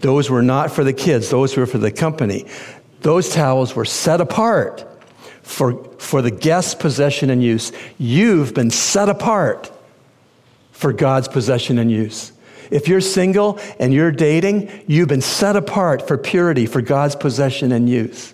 Those 0.00 0.30
were 0.30 0.42
not 0.42 0.70
for 0.70 0.82
the 0.82 0.94
kids, 0.94 1.30
those 1.30 1.56
were 1.56 1.66
for 1.66 1.78
the 1.78 1.90
company. 1.90 2.46
Those 3.00 3.30
towels 3.30 3.74
were 3.74 3.84
set 3.84 4.20
apart 4.20 4.86
for, 5.42 5.84
for 5.98 6.22
the 6.22 6.30
guest's 6.30 6.74
possession 6.74 7.30
and 7.30 7.42
use. 7.42 7.72
You've 7.98 8.54
been 8.54 8.70
set 8.70 9.08
apart 9.08 9.70
for 10.72 10.92
God's 10.92 11.28
possession 11.28 11.78
and 11.78 11.90
use. 11.90 12.32
If 12.70 12.88
you're 12.88 13.00
single 13.00 13.58
and 13.78 13.92
you're 13.92 14.12
dating, 14.12 14.70
you've 14.86 15.08
been 15.08 15.22
set 15.22 15.56
apart 15.56 16.06
for 16.06 16.16
purity, 16.16 16.66
for 16.66 16.80
God's 16.80 17.16
possession 17.16 17.72
and 17.72 17.88
use. 17.88 18.32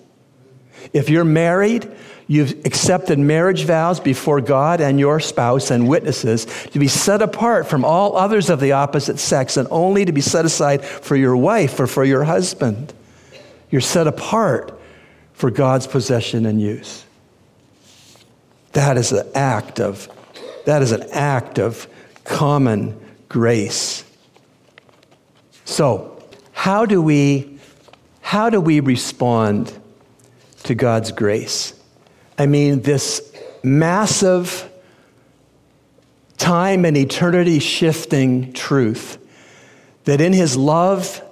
If 0.93 1.09
you're 1.09 1.25
married, 1.25 1.91
you've 2.29 2.65
accepted 2.67 3.19
marriage 3.19 3.65
vows 3.65 3.99
before 3.99 4.41
God 4.41 4.81
and 4.81 5.01
your 5.01 5.21
spouse 5.21 5.71
and 5.71 5.89
witnesses 5.89 6.45
to 6.73 6.79
be 6.79 6.89
set 6.89 7.23
apart 7.23 7.67
from 7.67 7.85
all 7.85 8.17
others 8.17 8.51
of 8.51 8.61
the 8.61 8.73
opposite 8.73 9.19
sex 9.19 9.57
and 9.57 9.67
only 9.71 10.05
to 10.05 10.13
be 10.13 10.21
set 10.21 10.45
aside 10.45 10.85
for 10.85 11.17
your 11.17 11.37
wife 11.37 11.81
or 11.81 11.87
for 11.87 12.05
your 12.05 12.25
husband. 12.25 12.93
You're 13.71 13.81
set 13.81 14.07
apart 14.07 14.79
for 15.33 15.51
God's 15.51 15.87
possession 15.87 16.47
and 16.47 16.61
use. 16.61 17.05
That 18.73 18.97
is 18.97 19.13
an 19.13 19.27
act 19.35 19.81
of 19.81 20.09
that 20.67 20.83
is 20.83 20.93
an 20.93 21.05
act 21.13 21.59
of 21.59 21.87
common 22.25 22.99
grace. 23.29 24.05
So, 25.65 26.23
how 26.53 26.87
do 26.87 27.01
we 27.01 27.59
how 28.21 28.51
do 28.51 28.61
we 28.61 28.81
respond 28.81 29.73
to 30.65 30.75
God's 30.75 31.13
grace? 31.13 31.73
I 32.39 32.47
mean, 32.47 32.83
this 32.83 33.33
massive 33.63 34.71
time 36.37 36.85
and 36.85 36.97
eternity 36.97 37.61
shifting 37.61 38.53
truth 38.53 39.19
that 40.05 40.21
in 40.21 40.33
his 40.33 40.57
love 40.57 41.23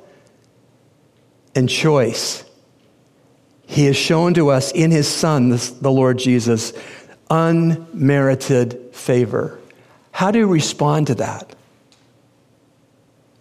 and 1.54 1.68
choice. 1.68 2.44
He 3.66 3.86
has 3.86 3.96
shown 3.96 4.34
to 4.34 4.50
us 4.50 4.72
in 4.72 4.90
his 4.90 5.08
Son, 5.08 5.48
the 5.48 5.90
Lord 5.90 6.18
Jesus, 6.18 6.72
unmerited 7.30 8.94
favor. 8.94 9.58
How 10.12 10.30
do 10.30 10.38
you 10.38 10.46
respond 10.46 11.08
to 11.08 11.14
that? 11.16 11.54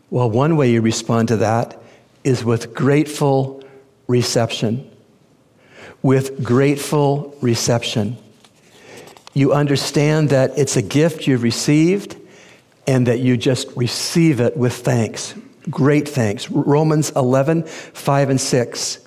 Well, 0.10 0.30
one 0.30 0.58
way 0.58 0.71
you 0.71 0.82
respond 0.82 1.28
to 1.30 1.38
that 1.38 1.82
is 2.23 2.43
with 2.43 2.73
grateful 2.73 3.63
reception. 4.08 4.89
With 6.02 6.43
grateful 6.43 7.36
reception. 7.41 8.17
You 9.34 9.54
understand 9.54 10.30
that 10.30 10.58
it's 10.58 10.78
a 10.78 10.82
gift 10.82 11.28
you've 11.28 11.43
received 11.43 12.15
and 12.86 13.08
that 13.08 13.19
you 13.19 13.38
just 13.38 13.69
receive 13.76 14.39
it 14.39 14.56
with 14.56 14.73
thanks, 14.73 15.34
great 15.69 16.08
thanks. 16.08 16.49
Romans 16.49 17.12
11, 17.15 17.63
5 17.63 18.30
and 18.30 18.41
6. 18.41 18.99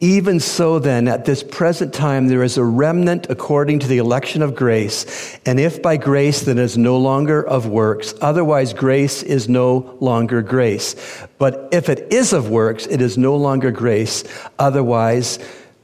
Even 0.00 0.40
so, 0.40 0.78
then, 0.78 1.08
at 1.08 1.24
this 1.24 1.42
present 1.42 1.94
time, 1.94 2.28
there 2.28 2.42
is 2.42 2.58
a 2.58 2.64
remnant 2.64 3.28
according 3.30 3.78
to 3.78 3.86
the 3.86 3.96
election 3.96 4.42
of 4.42 4.54
grace. 4.54 5.38
And 5.46 5.58
if 5.58 5.80
by 5.80 5.96
grace, 5.96 6.42
then 6.42 6.58
is 6.58 6.76
no 6.76 6.98
longer 6.98 7.42
of 7.42 7.66
works. 7.66 8.12
Otherwise, 8.20 8.74
grace 8.74 9.22
is 9.22 9.48
no 9.48 9.96
longer 10.00 10.42
grace. 10.42 10.94
But 11.38 11.70
if 11.72 11.88
it 11.88 12.12
is 12.12 12.34
of 12.34 12.50
works, 12.50 12.86
it 12.86 13.00
is 13.00 13.16
no 13.16 13.36
longer 13.36 13.70
grace. 13.70 14.22
Otherwise, 14.58 15.38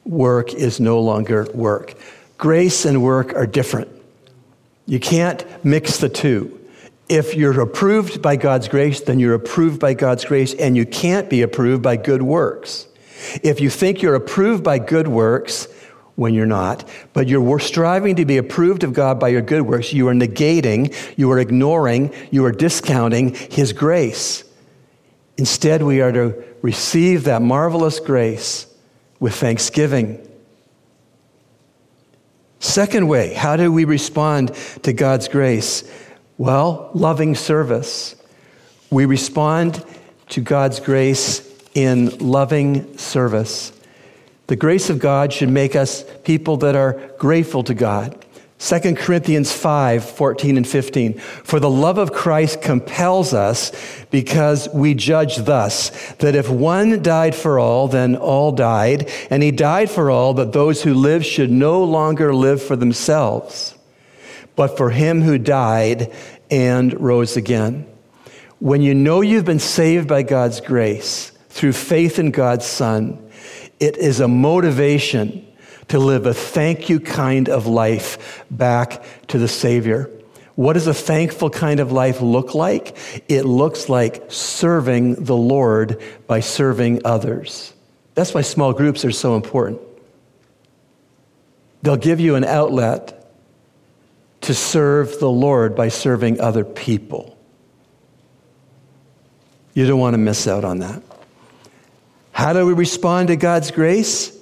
work 0.05 0.53
is 0.53 0.79
no 0.79 1.01
longer 1.01 1.49
work. 1.55 1.95
Grace 2.37 2.85
and 2.85 3.03
work 3.03 3.35
are 3.35 3.47
different. 3.47 3.89
You 4.85 5.01
can't 5.01 5.43
mix 5.65 5.99
the 5.99 6.11
two. 6.11 6.61
If 7.13 7.35
you're 7.35 7.61
approved 7.61 8.23
by 8.23 8.37
God's 8.37 8.69
grace, 8.69 9.03
then 9.03 9.19
you're 9.19 9.35
approved 9.35 9.79
by 9.79 9.93
God's 9.93 10.25
grace, 10.25 10.55
and 10.55 10.75
you 10.75 10.87
can't 10.87 11.29
be 11.29 11.43
approved 11.43 11.83
by 11.83 11.97
good 11.97 12.23
works. 12.23 12.87
If 13.43 13.61
you 13.61 13.69
think 13.69 14.01
you're 14.01 14.15
approved 14.15 14.65
by 14.65 14.79
good 14.79 15.09
works, 15.09 15.69
when 16.15 16.33
you're 16.33 16.47
not, 16.47 16.89
but 17.13 17.29
you're 17.29 17.59
striving 17.59 18.17
to 18.17 18.25
be 18.25 18.39
approved 18.39 18.83
of 18.83 18.95
God 18.95 19.21
by 19.21 19.29
your 19.29 19.43
good 19.43 19.61
works, 19.61 19.93
you 19.93 20.09
are 20.09 20.15
negating, 20.15 20.95
you 21.19 21.31
are 21.31 21.39
ignoring, 21.39 22.15
you 22.31 22.47
are 22.47 22.51
discounting 22.51 23.35
His 23.35 23.75
grace. 23.75 24.43
Instead, 25.37 25.83
we 25.83 26.01
are 26.01 26.13
to 26.13 26.43
receive 26.63 27.25
that 27.25 27.43
marvelous 27.43 28.01
grace 28.01 28.67
with 29.21 29.35
thanksgiving. 29.35 30.27
Second 32.59 33.07
way, 33.07 33.35
how 33.35 33.57
do 33.57 33.71
we 33.71 33.85
respond 33.85 34.55
to 34.83 34.95
God's 34.95 35.29
grace? 35.29 35.85
Well, 36.39 36.91
loving 36.95 37.35
service. 37.35 38.17
We 38.91 39.05
respond 39.05 39.85
to 40.31 40.41
God's 40.41 40.81
grace 40.81 41.49
in 41.75 42.19
loving 42.19 42.97
service. 42.99 43.73
The 44.47 44.57
grace 44.57 44.91
of 44.91 44.99
God 44.99 45.33
should 45.33 45.51
make 45.51 45.77
us 45.77 46.05
people 46.25 46.59
that 46.59 46.77
are 46.77 46.95
grateful 47.19 47.63
to 47.65 47.75
God. 47.75 48.23
2 48.59 48.95
Corinthians 48.95 49.51
5 49.51 50.05
14 50.05 50.57
and 50.57 50.69
15. 50.69 51.19
For 51.19 51.59
the 51.59 51.71
love 51.71 51.99
of 51.99 52.13
Christ 52.13 52.63
compels 52.63 53.35
us 53.35 53.73
because 54.11 54.69
we 54.69 54.95
judge 54.95 55.37
thus 55.39 55.91
that 56.15 56.37
if 56.37 56.49
one 56.49 57.03
died 57.03 57.35
for 57.35 57.59
all, 57.59 57.89
then 57.89 58.15
all 58.15 58.53
died, 58.53 59.11
and 59.31 59.43
he 59.43 59.51
died 59.51 59.91
for 59.91 60.11
all 60.11 60.35
that 60.35 60.53
those 60.53 60.83
who 60.83 60.95
live 60.95 61.27
should 61.27 61.51
no 61.51 61.83
longer 61.83 62.33
live 62.33 62.63
for 62.63 62.77
themselves, 62.77 63.75
but 64.57 64.77
for 64.77 64.91
him 64.91 65.23
who 65.23 65.39
died 65.39 66.13
and 66.51 66.99
rose 67.01 67.37
again. 67.37 67.87
When 68.59 68.83
you 68.83 68.95
know 68.95 69.23
you've 69.23 69.45
been 69.45 69.59
saved 69.59 70.07
by 70.07 70.23
God's 70.23 70.61
grace 70.61 71.33
through 71.49 71.73
faith 71.73 72.19
in 72.19 72.31
God's 72.31 72.67
Son, 72.67 73.31
it 73.81 73.97
is 73.97 74.21
a 74.21 74.29
motivation 74.29 75.47
to 75.89 75.99
live 75.99 76.27
a 76.27 76.35
thank 76.35 76.89
you 76.89 77.01
kind 77.01 77.49
of 77.49 77.67
life 77.67 78.45
back 78.51 79.03
to 79.29 79.39
the 79.39 79.49
Savior. 79.49 80.09
What 80.55 80.75
does 80.75 80.87
a 80.87 80.95
thankful 80.95 81.51
kind 81.51 81.81
of 81.81 81.93
life 81.93 82.21
look 82.21 82.55
like? 82.55 82.97
It 83.29 83.45
looks 83.45 83.89
like 83.89 84.25
serving 84.29 85.25
the 85.25 85.37
Lord 85.37 86.01
by 86.27 86.41
serving 86.41 87.05
others. 87.05 87.73
That's 88.15 88.35
why 88.35 88.43
small 88.43 88.73
groups 88.73 89.05
are 89.05 89.13
so 89.13 89.35
important. 89.35 89.81
They'll 91.83 91.97
give 91.97 92.21
you 92.21 92.37
an 92.37 92.45
outlet 92.45 93.22
to 94.43 94.55
serve 94.55 95.19
the 95.19 95.31
Lord 95.31 95.75
by 95.75 95.89
serving 95.89 96.41
other 96.41 96.65
people. 96.65 97.37
You 99.75 99.87
don't 99.87 100.01
want 100.01 100.15
to 100.15 100.19
miss 100.19 100.47
out 100.47 100.65
on 100.65 100.79
that. 100.79 101.03
How 102.33 102.53
do 102.53 102.67
we 102.67 102.73
respond 102.73 103.29
to 103.29 103.37
God's 103.37 103.71
grace? 103.71 104.39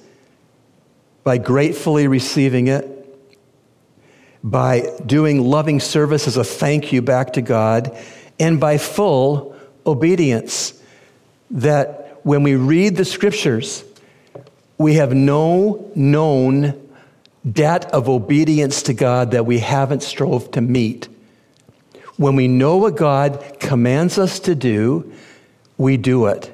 by 1.22 1.38
gratefully 1.38 2.08
receiving 2.08 2.68
it, 2.68 2.86
by 4.42 4.82
doing 5.04 5.42
loving 5.42 5.80
service 5.80 6.26
as 6.26 6.36
a 6.36 6.44
thank 6.44 6.92
you 6.92 7.02
back 7.02 7.34
to 7.34 7.42
God, 7.42 7.96
and 8.38 8.58
by 8.58 8.78
full 8.78 9.54
obedience. 9.86 10.74
That 11.50 12.20
when 12.22 12.42
we 12.42 12.54
read 12.54 12.96
the 12.96 13.04
scriptures, 13.04 13.84
we 14.78 14.94
have 14.94 15.12
no 15.12 15.90
known 15.94 16.88
debt 17.50 17.86
of 17.92 18.08
obedience 18.08 18.82
to 18.82 18.94
God 18.94 19.30
that 19.30 19.46
we 19.46 19.58
haven't 19.58 20.02
strove 20.02 20.50
to 20.52 20.60
meet. 20.60 21.08
When 22.16 22.36
we 22.36 22.48
know 22.48 22.76
what 22.76 22.96
God 22.96 23.56
commands 23.60 24.18
us 24.18 24.40
to 24.40 24.54
do, 24.54 25.12
we 25.78 25.96
do 25.96 26.26
it. 26.26 26.50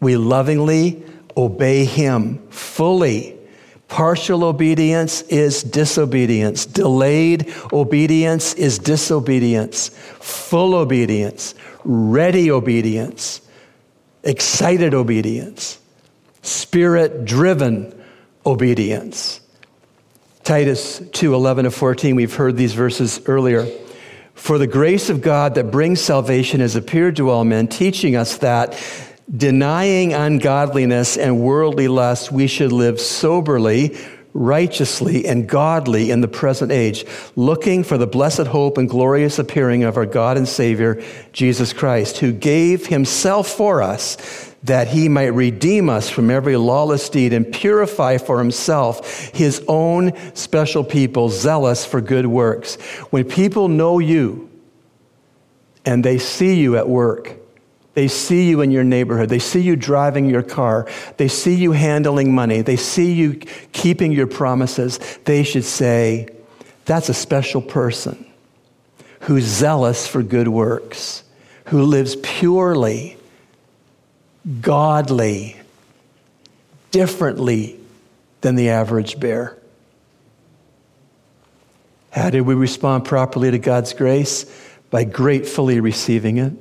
We 0.00 0.16
lovingly 0.16 1.02
obey 1.36 1.84
Him 1.84 2.38
fully 2.48 3.34
Partial 3.94 4.42
obedience 4.42 5.22
is 5.22 5.62
disobedience. 5.62 6.66
Delayed 6.66 7.54
obedience 7.72 8.52
is 8.54 8.80
disobedience. 8.80 9.90
Full 10.18 10.74
obedience, 10.74 11.54
ready 11.84 12.50
obedience, 12.50 13.40
excited 14.24 14.94
obedience, 14.94 15.78
spirit 16.42 17.24
driven 17.24 17.94
obedience. 18.44 19.38
Titus 20.44 21.00
2 21.12 21.34
11 21.34 21.64
to 21.64 21.70
14, 21.70 22.16
we've 22.16 22.34
heard 22.34 22.58
these 22.58 22.74
verses 22.74 23.18
earlier. 23.24 23.66
For 24.34 24.58
the 24.58 24.66
grace 24.66 25.08
of 25.08 25.22
God 25.22 25.54
that 25.54 25.70
brings 25.70 26.02
salvation 26.02 26.60
has 26.60 26.76
appeared 26.76 27.16
to 27.16 27.30
all 27.30 27.44
men, 27.44 27.66
teaching 27.66 28.14
us 28.14 28.36
that 28.38 28.78
denying 29.34 30.12
ungodliness 30.12 31.16
and 31.16 31.40
worldly 31.40 31.88
lust, 31.88 32.30
we 32.30 32.46
should 32.46 32.72
live 32.72 33.00
soberly, 33.00 33.96
righteously, 34.34 35.24
and 35.26 35.48
godly 35.48 36.10
in 36.10 36.20
the 36.20 36.28
present 36.28 36.70
age, 36.70 37.06
looking 37.36 37.82
for 37.82 37.96
the 37.96 38.06
blessed 38.06 38.46
hope 38.46 38.76
and 38.76 38.90
glorious 38.90 39.38
appearing 39.38 39.82
of 39.82 39.96
our 39.96 40.04
God 40.04 40.36
and 40.36 40.46
Savior, 40.46 41.02
Jesus 41.32 41.72
Christ, 41.72 42.18
who 42.18 42.32
gave 42.32 42.84
himself 42.86 43.48
for 43.48 43.80
us 43.80 44.53
that 44.64 44.88
he 44.88 45.08
might 45.08 45.34
redeem 45.34 45.88
us 45.88 46.08
from 46.08 46.30
every 46.30 46.56
lawless 46.56 47.08
deed 47.08 47.32
and 47.32 47.52
purify 47.52 48.18
for 48.18 48.38
himself 48.38 49.28
his 49.34 49.62
own 49.68 50.12
special 50.34 50.82
people, 50.82 51.28
zealous 51.28 51.84
for 51.84 52.00
good 52.00 52.26
works. 52.26 52.76
When 53.10 53.24
people 53.24 53.68
know 53.68 53.98
you 53.98 54.50
and 55.84 56.02
they 56.04 56.18
see 56.18 56.58
you 56.60 56.78
at 56.78 56.88
work, 56.88 57.36
they 57.92 58.08
see 58.08 58.48
you 58.48 58.60
in 58.60 58.70
your 58.70 58.84
neighborhood. 58.84 59.28
They 59.28 59.38
see 59.38 59.60
you 59.60 59.76
driving 59.76 60.28
your 60.28 60.42
car. 60.42 60.88
They 61.16 61.28
see 61.28 61.54
you 61.54 61.72
handling 61.72 62.34
money. 62.34 62.62
They 62.62 62.76
see 62.76 63.12
you 63.12 63.34
keeping 63.72 64.12
your 64.12 64.26
promises. 64.26 64.98
They 65.24 65.44
should 65.44 65.64
say, 65.64 66.28
That's 66.86 67.08
a 67.08 67.14
special 67.14 67.62
person 67.62 68.26
who's 69.20 69.44
zealous 69.44 70.08
for 70.08 70.22
good 70.22 70.48
works, 70.48 71.22
who 71.66 71.82
lives 71.82 72.16
purely, 72.16 73.16
godly, 74.60 75.56
differently 76.90 77.78
than 78.40 78.54
the 78.54 78.70
average 78.70 79.18
bear. 79.18 79.56
How 82.10 82.30
did 82.30 82.42
we 82.42 82.54
respond 82.54 83.04
properly 83.04 83.50
to 83.50 83.58
God's 83.58 83.92
grace? 83.92 84.44
By 84.90 85.04
gratefully 85.04 85.80
receiving 85.80 86.38
it 86.38 86.52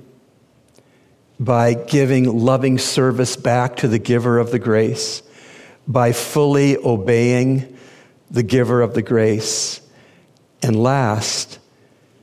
by 1.40 1.74
giving 1.74 2.40
loving 2.40 2.78
service 2.78 3.36
back 3.36 3.78
to 3.78 3.88
the 3.88 4.00
giver 4.00 4.40
of 4.40 4.52
the 4.52 4.60
grace, 4.60 5.22
by 5.88 6.12
fully 6.12 6.78
obeying 6.78 7.78
the 8.32 8.44
giver 8.44 8.82
of 8.82 8.94
the 8.94 9.02
grace, 9.02 9.82
and 10.62 10.82
last, 10.82 11.60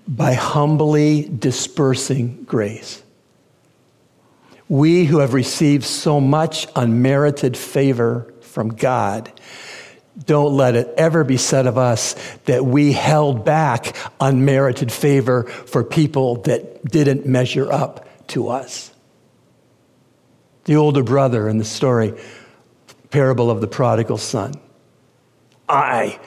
by 0.09 0.33
humbly 0.33 1.23
dispersing 1.23 2.43
grace. 2.45 3.03
We 4.71 5.05
who 5.05 5.19
have 5.19 5.35
received 5.35 5.85
so 5.85 6.19
much 6.19 6.67
unmerited 6.75 7.57
favor 7.57 8.33
from 8.41 8.71
God, 8.71 9.31
don't 10.25 10.57
let 10.57 10.77
it 10.77 10.89
ever 10.97 11.25
be 11.25 11.37
said 11.37 11.67
of 11.67 11.77
us 11.77 12.15
that 12.47 12.65
we 12.65 12.93
held 12.93 13.45
back 13.45 13.95
unmerited 14.19 14.91
favor 14.91 15.45
for 15.45 15.85
people 15.85 16.37
that 16.43 16.85
didn't 16.85 17.27
measure 17.27 17.71
up 17.71 18.07
to 18.29 18.49
us 18.49 18.91
the 20.71 20.77
older 20.77 21.03
brother 21.03 21.49
in 21.49 21.59
the 21.59 21.65
story, 21.65 22.15
parable 23.11 23.51
of 23.51 23.61
the 23.61 23.67
prodigal 23.67 24.19
son. 24.19 24.55
I 25.69 26.21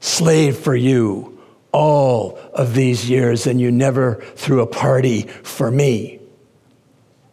slaved 0.00 0.58
for 0.58 0.76
you 0.76 1.42
all 1.72 2.38
of 2.52 2.74
these 2.74 3.10
years, 3.10 3.48
and 3.48 3.60
you 3.60 3.72
never 3.72 4.22
threw 4.36 4.60
a 4.60 4.66
party 4.66 5.22
for 5.22 5.68
me. 5.70 6.17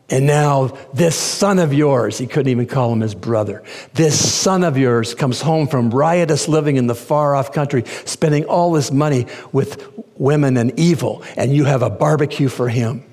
And 0.09 0.27
now, 0.27 0.67
this 0.93 1.15
son 1.15 1.57
of 1.57 1.73
yours, 1.73 2.19
he 2.19 2.27
couldn't 2.27 2.51
even 2.51 2.67
call 2.67 2.93
him 2.93 3.01
his 3.01 3.15
brother, 3.15 3.63
this 3.93 4.33
son 4.33 4.63
of 4.63 4.77
yours 4.77 5.15
comes 5.15 5.41
home 5.41 5.67
from 5.67 5.89
riotous 5.89 6.47
living 6.47 6.77
in 6.77 6.85
the 6.85 6.93
far 6.93 7.35
off 7.35 7.51
country, 7.51 7.83
spending 8.05 8.45
all 8.45 8.71
this 8.71 8.91
money 8.91 9.25
with 9.51 9.83
women 10.17 10.57
and 10.57 10.79
evil, 10.79 11.23
and 11.35 11.55
you 11.55 11.65
have 11.65 11.81
a 11.81 11.89
barbecue 11.89 12.49
for 12.49 12.69
him. 12.69 13.03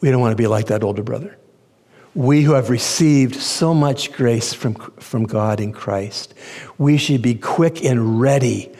We 0.00 0.10
don't 0.10 0.20
want 0.20 0.32
to 0.32 0.36
be 0.36 0.48
like 0.48 0.66
that 0.66 0.82
older 0.82 1.04
brother. 1.04 1.38
We 2.16 2.42
who 2.42 2.52
have 2.54 2.68
received 2.68 3.36
so 3.36 3.72
much 3.72 4.12
grace 4.12 4.52
from, 4.52 4.74
from 4.74 5.24
God 5.24 5.60
in 5.60 5.72
Christ, 5.72 6.34
we 6.76 6.98
should 6.98 7.22
be 7.22 7.36
quick 7.36 7.84
and 7.84 8.20
ready 8.20 8.72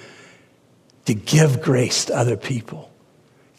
to 1.05 1.15
give 1.15 1.63
grace 1.63 2.07
to 2.07 2.17
other 2.17 2.37
people. 2.37 2.92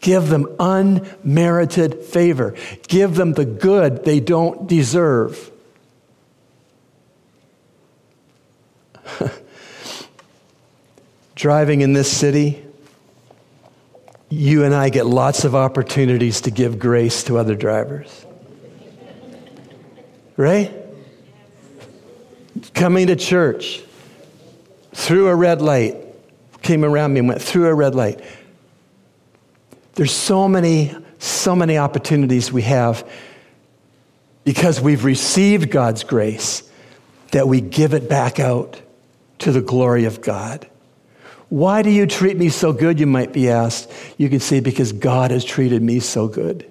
Give 0.04 0.28
them 0.28 0.54
unmerited 0.60 2.04
favor. 2.04 2.54
Give 2.88 3.14
them 3.14 3.32
the 3.32 3.46
good 3.46 4.04
they 4.04 4.20
don't 4.20 4.68
deserve. 4.68 5.50
Driving 11.34 11.80
in 11.80 11.94
this 11.94 12.14
city, 12.14 12.62
you 14.28 14.62
and 14.64 14.74
I 14.74 14.90
get 14.90 15.06
lots 15.06 15.46
of 15.46 15.54
opportunities 15.54 16.42
to 16.42 16.50
give 16.50 16.78
grace 16.78 17.24
to 17.24 17.38
other 17.38 17.54
drivers. 17.54 18.26
Right? 20.36 20.70
Coming 22.74 23.06
to 23.06 23.16
church 23.16 23.82
through 24.92 25.28
a 25.28 25.34
red 25.34 25.62
light, 25.62 25.96
came 26.60 26.84
around 26.84 27.14
me 27.14 27.20
and 27.20 27.28
went 27.28 27.40
through 27.40 27.68
a 27.68 27.74
red 27.74 27.94
light. 27.94 28.20
There's 29.94 30.12
so 30.12 30.48
many 30.48 30.94
So 31.18 31.56
many 31.56 31.78
opportunities 31.78 32.52
we 32.52 32.62
have 32.62 33.02
because 34.44 34.78
we've 34.78 35.06
received 35.06 35.70
God's 35.70 36.04
grace 36.04 36.62
that 37.30 37.48
we 37.48 37.62
give 37.62 37.94
it 37.94 38.10
back 38.10 38.38
out 38.38 38.82
to 39.38 39.50
the 39.50 39.62
glory 39.62 40.04
of 40.04 40.20
God. 40.20 40.68
Why 41.48 41.80
do 41.80 41.88
you 41.88 42.06
treat 42.06 42.36
me 42.36 42.50
so 42.50 42.74
good, 42.74 43.00
you 43.00 43.06
might 43.06 43.32
be 43.32 43.48
asked? 43.48 43.90
You 44.18 44.28
can 44.28 44.40
say, 44.40 44.60
because 44.60 44.92
God 44.92 45.30
has 45.30 45.46
treated 45.46 45.80
me 45.82 45.98
so 46.00 46.28
good. 46.28 46.70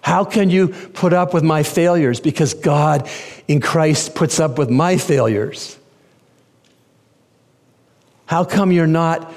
How 0.00 0.24
can 0.24 0.50
you 0.50 0.68
put 0.68 1.12
up 1.12 1.32
with 1.34 1.44
my 1.44 1.62
failures? 1.62 2.18
Because 2.18 2.52
God 2.52 3.08
in 3.46 3.60
Christ 3.60 4.16
puts 4.16 4.40
up 4.40 4.58
with 4.58 4.70
my 4.70 4.96
failures. 4.96 5.78
How 8.26 8.42
come 8.44 8.72
you're 8.72 8.88
not 8.88 9.32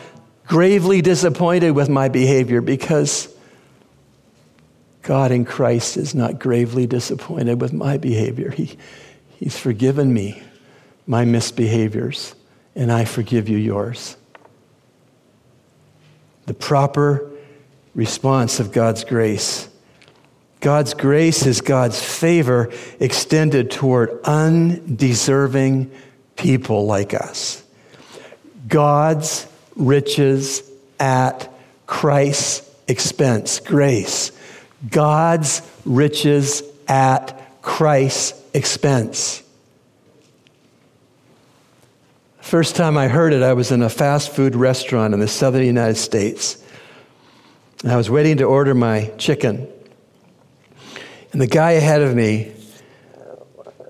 gravely 0.47 1.01
disappointed 1.01 1.71
with 1.71 1.89
my 1.89 2.09
behavior? 2.09 2.61
Because 2.61 3.33
God 5.03 5.31
in 5.31 5.45
Christ 5.45 5.97
is 5.97 6.15
not 6.15 6.39
gravely 6.39 6.87
disappointed 6.87 7.61
with 7.61 7.73
my 7.73 7.97
behavior. 7.97 8.51
He, 8.51 8.77
he's 9.37 9.57
forgiven 9.57 10.13
me 10.13 10.41
my 11.05 11.23
misbehaviors, 11.23 12.33
and 12.75 12.91
I 12.91 13.05
forgive 13.05 13.47
you 13.47 13.57
yours. 13.57 14.17
The 16.45 16.53
proper 16.53 17.29
response 17.95 18.59
of 18.59 18.71
God's 18.71 19.03
grace. 19.03 19.69
God's 20.59 20.93
grace 20.93 21.45
is 21.45 21.61
God's 21.61 22.01
favor 22.01 22.71
extended 22.99 23.71
toward 23.71 24.21
undeserving 24.23 25.91
people 26.35 26.85
like 26.85 27.13
us. 27.13 27.63
God's 28.67 29.47
riches 29.77 30.63
at 30.99 31.51
Christ's 31.85 32.69
expense. 32.87 33.59
Grace. 33.59 34.31
God's 34.89 35.61
riches 35.85 36.63
at 36.87 37.61
Christ's 37.61 38.33
expense. 38.53 39.43
First 42.39 42.75
time 42.75 42.97
I 42.97 43.07
heard 43.07 43.33
it, 43.33 43.43
I 43.43 43.53
was 43.53 43.71
in 43.71 43.81
a 43.81 43.89
fast 43.89 44.31
food 44.31 44.55
restaurant 44.55 45.13
in 45.13 45.19
the 45.19 45.27
southern 45.27 45.65
United 45.65 45.97
States. 45.97 46.63
And 47.83 47.91
I 47.91 47.97
was 47.97 48.09
waiting 48.09 48.37
to 48.37 48.45
order 48.45 48.73
my 48.73 49.11
chicken. 49.17 49.67
And 51.33 51.41
the 51.41 51.47
guy 51.47 51.71
ahead 51.71 52.01
of 52.01 52.15
me 52.15 52.53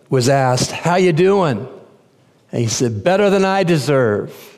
was 0.10 0.28
asked, 0.28 0.72
"How 0.72 0.96
you 0.96 1.14
doing?" 1.14 1.68
And 2.52 2.62
he 2.62 2.68
said, 2.68 3.04
"Better 3.04 3.30
than 3.30 3.46
I 3.46 3.64
deserve." 3.64 4.57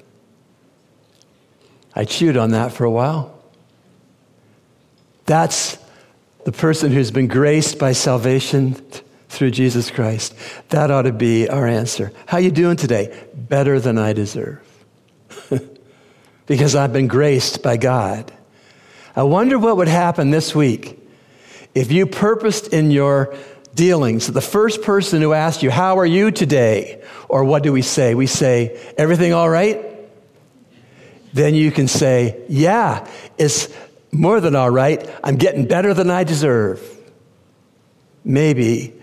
I 1.96 2.06
chewed 2.06 2.38
on 2.38 2.52
that 2.52 2.72
for 2.74 2.84
a 2.84 2.92
while. 2.92 3.36
That's 5.26 5.78
the 6.46 6.52
person 6.52 6.92
who's 6.92 7.12
been 7.12 7.28
graced 7.28 7.78
by 7.78 7.92
salvation 7.92 8.76
through 9.30 9.52
Jesus 9.52 9.92
Christ. 9.92 10.36
That 10.70 10.92
ought 10.92 11.04
to 11.04 11.12
be 11.12 11.48
our 11.48 11.68
answer. 11.68 12.12
How 12.26 12.38
you 12.38 12.52
doing 12.52 12.78
today? 12.78 13.28
Better 13.34 13.80
than 13.80 13.98
I 13.98 14.14
deserve. 14.14 14.62
because 16.48 16.76
I've 16.76 16.94
been 16.94 17.08
graced 17.08 17.62
by 17.62 17.78
God. 17.78 18.32
I 19.16 19.24
wonder 19.24 19.60
what 19.60 19.78
would 19.78 19.88
happen 19.88 20.32
this 20.32 20.56
week 20.56 21.00
if 21.76 21.92
you 21.92 22.08
purposed 22.08 22.74
in 22.74 22.90
your 22.92 23.36
dealings 23.76 24.26
that 24.26 24.32
the 24.34 24.42
first 24.42 24.82
person 24.82 25.22
who 25.22 25.34
asked 25.34 25.62
you, 25.62 25.70
How 25.70 26.00
are 26.00 26.06
you 26.06 26.32
today? 26.32 27.04
Or 27.28 27.44
what 27.44 27.64
do 27.64 27.72
we 27.72 27.82
say? 27.82 28.16
We 28.16 28.26
say, 28.26 28.80
Everything 28.98 29.34
all 29.34 29.50
right? 29.50 29.86
Then 31.34 31.56
you 31.56 31.72
can 31.72 31.88
say, 31.88 32.44
Yeah, 32.50 33.08
it's 33.38 33.70
more 34.12 34.42
than 34.42 34.56
all 34.56 34.70
right. 34.70 35.08
I'm 35.24 35.36
getting 35.38 35.66
better 35.66 35.94
than 35.94 36.10
I 36.10 36.24
deserve. 36.24 36.82
Maybe 38.24 38.94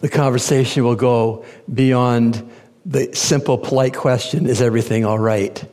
the 0.00 0.08
conversation 0.08 0.84
will 0.84 0.96
go 0.96 1.44
beyond 1.72 2.50
the 2.84 3.14
simple, 3.14 3.58
polite 3.58 3.94
question, 3.94 4.46
Is 4.46 4.60
everything 4.60 5.04
all 5.04 5.18
right? 5.18 5.64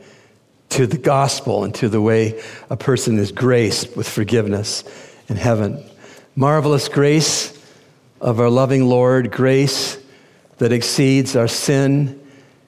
to 0.74 0.88
the 0.88 0.97
gospel 0.97 1.64
and 1.64 1.76
to 1.76 1.88
the 1.88 2.01
way 2.01 2.41
a 2.72 2.76
person 2.76 3.20
is 3.20 3.32
graced 3.32 3.95
with 3.95 4.09
forgiveness 4.09 4.84
in 5.30 5.36
heaven. 5.36 5.84
Marvelous 6.36 6.89
grace 6.89 7.55
of 8.20 8.39
our 8.39 8.49
loving 8.49 8.86
Lord, 8.86 9.32
grace 9.32 9.99
that 10.57 10.72
exceeds 10.72 11.36
our 11.36 11.47
sin 11.47 12.20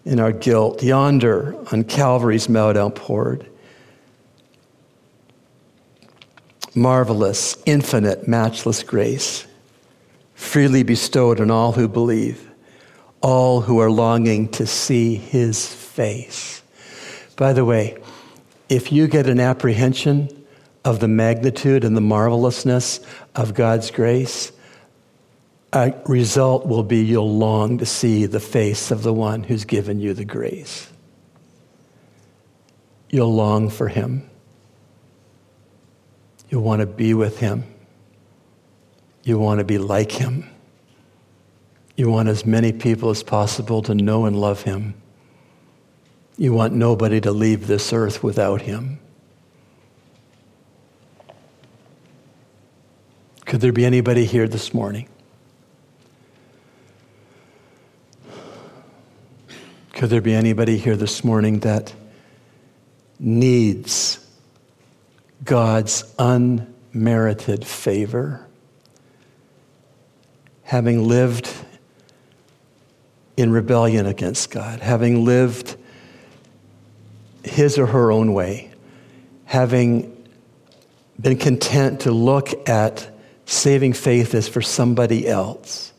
and 0.06 0.20
our 0.20 0.32
guilt, 0.32 0.84
yonder 0.84 1.56
on 1.72 1.84
Calvary's 1.84 2.48
mount 2.48 2.78
outpoured. 2.78 3.50
Marvelous, 6.76 7.58
infinite, 7.66 8.28
matchless 8.28 8.84
grace, 8.84 9.48
freely 10.36 10.84
bestowed 10.84 11.42
on 11.42 11.50
all 11.50 11.72
who 11.72 11.88
believe, 11.88 12.52
all 13.22 13.62
who 13.62 13.80
are 13.80 13.90
longing 13.90 14.48
to 14.50 14.68
see 14.68 15.16
his 15.16 15.66
face. 15.68 16.62
By 17.36 17.54
the 17.54 17.66
way, 17.66 17.98
if 18.70 18.92
you 18.92 19.08
get 19.08 19.28
an 19.28 19.40
apprehension 19.40 20.46
of 20.84 21.00
the 21.00 21.08
magnitude 21.08 21.84
and 21.84 21.98
the 21.98 22.02
marvelousness 22.02 23.00
of 23.34 23.54
God's 23.54 23.90
grace, 23.90 24.52
a 25.74 25.94
result 26.06 26.66
will 26.66 26.84
be 26.84 27.04
you'll 27.04 27.38
long 27.38 27.78
to 27.80 27.86
see 27.86 28.26
the 28.26 28.40
face 28.40 28.92
of 28.92 29.04
the 29.04 29.14
one 29.14 29.44
who's 29.44 29.66
given 29.66 30.00
you 30.00 30.14
the 30.14 30.26
grace. 30.26 30.90
You'll 33.10 33.34
long 33.34 33.70
for 33.70 33.88
him. 33.88 34.30
You'll 36.50 36.64
want 36.64 36.82
to 36.82 36.86
be 36.86 37.14
with 37.14 37.40
him. 37.40 37.64
You 39.24 39.40
want 39.40 39.60
to 39.60 39.64
be 39.64 39.78
like 39.78 40.12
him. 40.12 40.50
You 41.96 42.10
want 42.10 42.30
as 42.30 42.46
many 42.46 42.72
people 42.74 43.10
as 43.10 43.24
possible 43.24 43.82
to 43.84 43.96
know 43.96 44.26
and 44.26 44.40
love 44.40 44.64
him. 44.64 44.96
You 46.38 46.54
want 46.54 46.74
nobody 46.74 47.22
to 47.22 47.32
leave 47.32 47.68
this 47.68 47.94
earth 47.94 48.22
without 48.22 48.62
him. 48.62 49.00
Could 53.46 53.62
there 53.62 53.72
be 53.72 53.86
anybody 53.86 54.26
here 54.26 54.48
this 54.48 54.74
morning? 54.74 55.08
Could 59.96 60.10
there 60.10 60.20
be 60.20 60.34
anybody 60.34 60.78
here 60.78 60.98
this 60.98 61.24
morning 61.24 61.60
that 61.60 61.94
needs 63.18 64.20
God's 65.42 66.04
unmerited 66.20 67.66
favor? 67.66 68.46
Having 70.64 71.08
lived 71.08 71.50
in 73.38 73.54
rebellion 73.54 74.06
against 74.06 74.52
God, 74.52 74.82
having 74.82 75.24
lived 75.24 75.78
his 77.46 77.80
or 77.80 77.86
her 77.86 78.12
own 78.12 78.34
way, 78.34 78.74
having 79.46 80.28
been 81.18 81.38
content 81.38 82.02
to 82.02 82.12
look 82.12 82.68
at 82.68 83.10
saving 83.46 83.94
faith 83.94 84.36
as 84.36 84.50
for 84.50 84.62
somebody 84.62 85.26
else. 85.26 85.94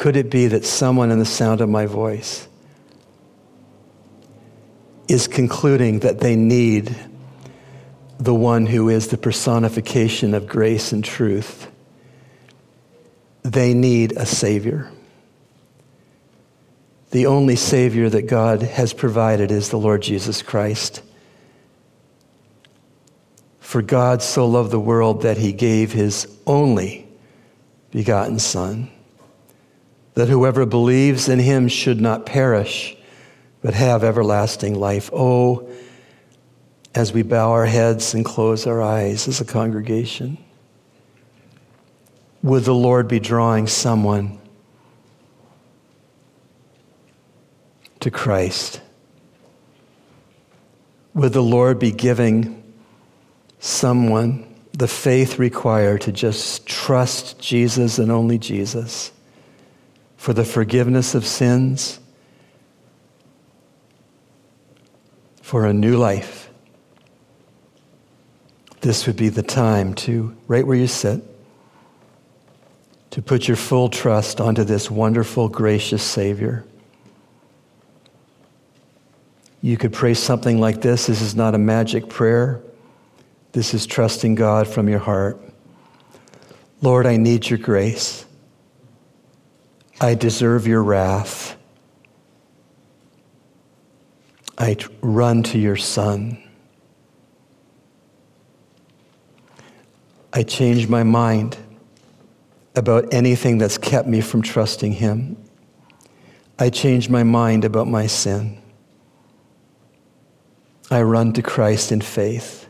Could 0.00 0.16
it 0.16 0.30
be 0.30 0.46
that 0.46 0.64
someone 0.64 1.10
in 1.10 1.18
the 1.18 1.26
sound 1.26 1.60
of 1.60 1.68
my 1.68 1.84
voice 1.84 2.48
is 5.08 5.28
concluding 5.28 5.98
that 5.98 6.20
they 6.20 6.36
need 6.36 6.96
the 8.16 8.32
one 8.32 8.64
who 8.64 8.88
is 8.88 9.08
the 9.08 9.18
personification 9.18 10.32
of 10.32 10.46
grace 10.46 10.92
and 10.92 11.04
truth? 11.04 11.70
They 13.42 13.74
need 13.74 14.12
a 14.12 14.24
Savior. 14.24 14.90
The 17.10 17.26
only 17.26 17.56
Savior 17.56 18.08
that 18.08 18.22
God 18.22 18.62
has 18.62 18.94
provided 18.94 19.50
is 19.50 19.68
the 19.68 19.78
Lord 19.78 20.00
Jesus 20.00 20.40
Christ. 20.40 21.02
For 23.58 23.82
God 23.82 24.22
so 24.22 24.46
loved 24.46 24.70
the 24.70 24.80
world 24.80 25.20
that 25.24 25.36
he 25.36 25.52
gave 25.52 25.92
his 25.92 26.26
only 26.46 27.06
begotten 27.90 28.38
Son, 28.38 28.90
that 30.20 30.28
whoever 30.28 30.66
believes 30.66 31.30
in 31.30 31.38
him 31.38 31.66
should 31.66 31.98
not 31.98 32.26
perish, 32.26 32.94
but 33.62 33.72
have 33.72 34.04
everlasting 34.04 34.78
life. 34.78 35.08
Oh, 35.14 35.66
as 36.94 37.10
we 37.10 37.22
bow 37.22 37.52
our 37.52 37.64
heads 37.64 38.12
and 38.12 38.22
close 38.22 38.66
our 38.66 38.82
eyes 38.82 39.28
as 39.28 39.40
a 39.40 39.46
congregation, 39.46 40.36
would 42.42 42.64
the 42.64 42.74
Lord 42.74 43.08
be 43.08 43.18
drawing 43.18 43.66
someone 43.66 44.38
to 48.00 48.10
Christ? 48.10 48.82
Would 51.14 51.32
the 51.32 51.42
Lord 51.42 51.78
be 51.78 51.92
giving 51.92 52.62
someone 53.58 54.54
the 54.74 54.86
faith 54.86 55.38
required 55.38 56.02
to 56.02 56.12
just 56.12 56.66
trust 56.66 57.40
Jesus 57.40 57.98
and 57.98 58.12
only 58.12 58.36
Jesus 58.36 59.12
for 60.20 60.32
the 60.32 60.44
forgiveness 60.44 61.14
of 61.14 61.24
sins, 61.26 61.98
for 65.42 65.66
a 65.66 65.72
new 65.72 65.96
life? 65.96 66.40
this 68.80 69.06
would 69.06 69.16
be 69.16 69.28
the 69.28 69.42
time 69.42 69.94
to, 69.94 70.34
right 70.46 70.66
where 70.66 70.76
you 70.76 70.86
sit, 70.86 71.22
to 73.10 73.20
put 73.20 73.46
your 73.48 73.56
full 73.56 73.88
trust 73.88 74.40
onto 74.40 74.64
this 74.64 74.90
wonderful, 74.90 75.48
gracious 75.48 76.02
Savior. 76.02 76.64
You 79.60 79.76
could 79.76 79.92
pray 79.92 80.14
something 80.14 80.58
like 80.58 80.80
this. 80.80 81.06
This 81.06 81.20
is 81.20 81.34
not 81.34 81.54
a 81.54 81.58
magic 81.58 82.08
prayer. 82.08 82.62
This 83.52 83.74
is 83.74 83.84
trusting 83.84 84.36
God 84.36 84.66
from 84.66 84.88
your 84.88 85.00
heart. 85.00 85.38
Lord, 86.80 87.04
I 87.04 87.16
need 87.16 87.50
your 87.50 87.58
grace. 87.58 88.24
I 90.00 90.14
deserve 90.14 90.66
your 90.66 90.82
wrath. 90.82 91.56
I 94.56 94.76
run 95.02 95.42
to 95.44 95.58
your 95.58 95.76
Son. 95.76 96.42
I 100.32 100.42
change 100.42 100.88
my 100.88 101.02
mind 101.02 101.58
about 102.74 103.12
anything 103.12 103.58
that's 103.58 103.76
kept 103.76 104.08
me 104.08 104.22
from 104.22 104.40
trusting 104.40 104.92
Him. 104.92 105.36
I 106.58 106.70
change 106.70 107.10
my 107.10 107.22
mind 107.22 107.66
about 107.66 107.86
my 107.86 108.06
sin. 108.06 108.62
I 110.90 111.02
run 111.02 111.34
to 111.34 111.42
Christ 111.42 111.92
in 111.92 112.00
faith. 112.00 112.68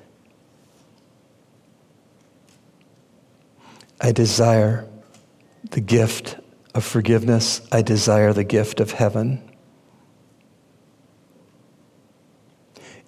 I 4.01 4.11
desire 4.11 4.89
the 5.71 5.81
gift 5.81 6.40
of 6.75 6.85
forgiveness. 6.85 7.61
I 7.73 7.83
desire 7.83 8.33
the 8.33 8.45
gift 8.45 8.81
of 8.81 8.93
heaven. 8.93 9.43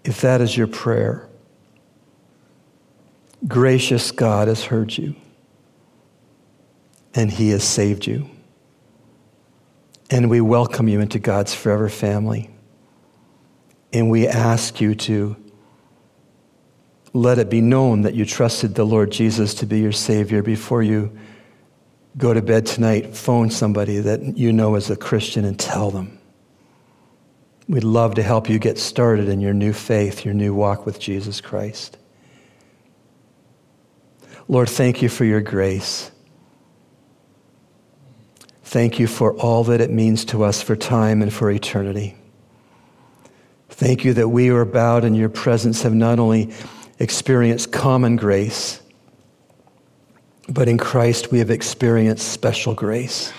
If 0.04 0.20
that 0.20 0.40
is 0.40 0.56
your 0.56 0.66
prayer, 0.66 1.28
gracious 3.46 4.10
God 4.10 4.48
has 4.48 4.64
heard 4.64 4.96
you 4.96 5.14
and 7.14 7.30
he 7.30 7.50
has 7.50 7.64
saved 7.64 8.06
you. 8.06 8.28
And 10.10 10.28
we 10.28 10.40
welcome 10.40 10.88
you 10.88 11.00
into 11.00 11.18
God's 11.18 11.54
forever 11.54 11.88
family. 11.88 12.50
And 13.92 14.10
we 14.10 14.26
ask 14.26 14.80
you 14.80 14.94
to 14.94 15.36
let 17.14 17.38
it 17.38 17.50
be 17.50 17.60
known 17.60 18.02
that 18.02 18.14
you 18.14 18.24
trusted 18.24 18.74
the 18.74 18.84
Lord 18.84 19.10
Jesus 19.10 19.54
to 19.54 19.66
be 19.66 19.80
your 19.80 19.92
Savior 19.92 20.42
before 20.42 20.82
you 20.82 21.16
go 22.16 22.34
to 22.34 22.42
bed 22.42 22.66
tonight. 22.66 23.16
Phone 23.16 23.50
somebody 23.50 23.98
that 24.00 24.36
you 24.36 24.52
know 24.52 24.74
is 24.74 24.90
a 24.90 24.96
Christian 24.96 25.44
and 25.44 25.58
tell 25.58 25.90
them. 25.90 26.18
We'd 27.68 27.84
love 27.84 28.16
to 28.16 28.22
help 28.22 28.48
you 28.48 28.58
get 28.58 28.78
started 28.78 29.28
in 29.28 29.40
your 29.40 29.54
new 29.54 29.72
faith, 29.72 30.24
your 30.24 30.34
new 30.34 30.52
walk 30.52 30.84
with 30.84 30.98
Jesus 30.98 31.40
Christ. 31.40 31.96
Lord, 34.48 34.68
thank 34.68 35.00
you 35.00 35.08
for 35.08 35.24
your 35.24 35.40
grace. 35.40 36.10
Thank 38.62 38.98
you 38.98 39.06
for 39.06 39.34
all 39.36 39.64
that 39.64 39.80
it 39.80 39.90
means 39.90 40.24
to 40.26 40.42
us 40.42 40.60
for 40.60 40.76
time 40.76 41.22
and 41.22 41.32
for 41.32 41.50
eternity. 41.50 42.16
Thank 43.70 44.04
you 44.04 44.12
that 44.14 44.28
we 44.28 44.48
who 44.48 44.56
are 44.56 44.66
bowed 44.66 45.04
in 45.04 45.14
your 45.14 45.30
presence 45.30 45.82
have 45.82 45.94
not 45.94 46.18
only 46.18 46.52
experienced 46.98 47.72
common 47.72 48.16
grace, 48.16 48.82
but 50.49 50.68
in 50.68 50.78
Christ 50.78 51.30
we 51.30 51.38
have 51.38 51.51
experienced 51.51 52.28
special 52.28 52.74
grace. 52.74 53.32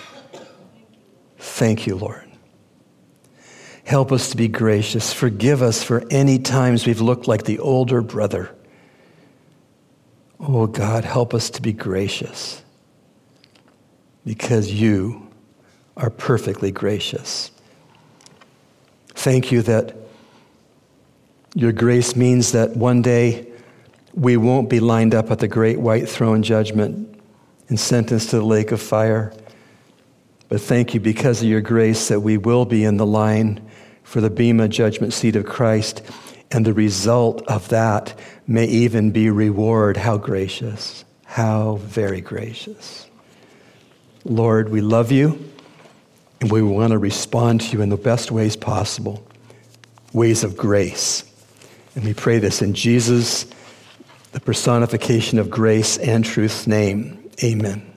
Thank 1.37 1.85
you, 1.85 1.95
Lord. 1.95 2.23
Help 3.83 4.11
us 4.11 4.29
to 4.29 4.37
be 4.37 4.47
gracious. 4.47 5.11
Forgive 5.11 5.61
us 5.61 5.83
for 5.83 6.03
any 6.09 6.39
times 6.39 6.85
we've 6.85 7.01
looked 7.01 7.27
like 7.27 7.43
the 7.43 7.59
older 7.59 8.01
brother. 8.01 8.55
Oh 10.39 10.67
God, 10.67 11.03
help 11.03 11.33
us 11.33 11.49
to 11.51 11.61
be 11.61 11.73
gracious 11.73 12.61
because 14.25 14.71
you 14.71 15.27
are 15.97 16.09
perfectly 16.09 16.71
gracious. 16.71 17.51
Thank 19.09 19.51
you 19.51 19.61
that 19.63 19.95
your 21.55 21.71
grace 21.71 22.15
means 22.15 22.51
that 22.53 22.75
one 22.75 23.01
day 23.01 23.52
we 24.13 24.37
won't 24.37 24.69
be 24.69 24.79
lined 24.79 25.15
up 25.15 25.31
at 25.31 25.39
the 25.39 25.47
great 25.47 25.79
white 25.79 26.07
throne 26.07 26.43
judgment 26.43 27.19
and 27.69 27.79
sentenced 27.79 28.29
to 28.29 28.37
the 28.37 28.45
lake 28.45 28.71
of 28.71 28.81
fire. 28.81 29.33
But 30.49 30.61
thank 30.61 30.93
you 30.93 30.99
because 30.99 31.41
of 31.41 31.47
your 31.47 31.61
grace 31.61 32.09
that 32.09 32.19
we 32.19 32.37
will 32.37 32.65
be 32.65 32.83
in 32.83 32.97
the 32.97 33.05
line 33.05 33.67
for 34.03 34.21
the 34.21 34.29
Bema 34.29 34.67
judgment 34.67 35.13
seat 35.13 35.35
of 35.35 35.45
Christ. 35.45 36.01
And 36.51 36.65
the 36.65 36.73
result 36.73 37.41
of 37.47 37.69
that 37.69 38.17
may 38.45 38.65
even 38.65 39.11
be 39.11 39.29
reward. 39.29 39.97
How 39.97 40.17
gracious. 40.17 41.03
How 41.25 41.77
very 41.77 42.21
gracious. 42.21 43.07
Lord, 44.23 44.69
we 44.69 44.81
love 44.81 45.11
you 45.11 45.49
and 46.39 46.51
we 46.51 46.61
want 46.61 46.91
to 46.91 46.99
respond 46.99 47.61
to 47.61 47.77
you 47.77 47.81
in 47.81 47.89
the 47.89 47.97
best 47.97 48.29
ways 48.29 48.55
possible 48.55 49.25
ways 50.13 50.43
of 50.43 50.55
grace. 50.55 51.23
And 51.95 52.05
we 52.05 52.13
pray 52.13 52.37
this 52.37 52.61
in 52.61 52.73
Jesus, 52.73 53.45
the 54.33 54.39
personification 54.39 55.39
of 55.39 55.49
grace 55.49 55.97
and 55.97 56.25
truth's 56.25 56.67
name. 56.67 57.29
Amen. 57.43 57.92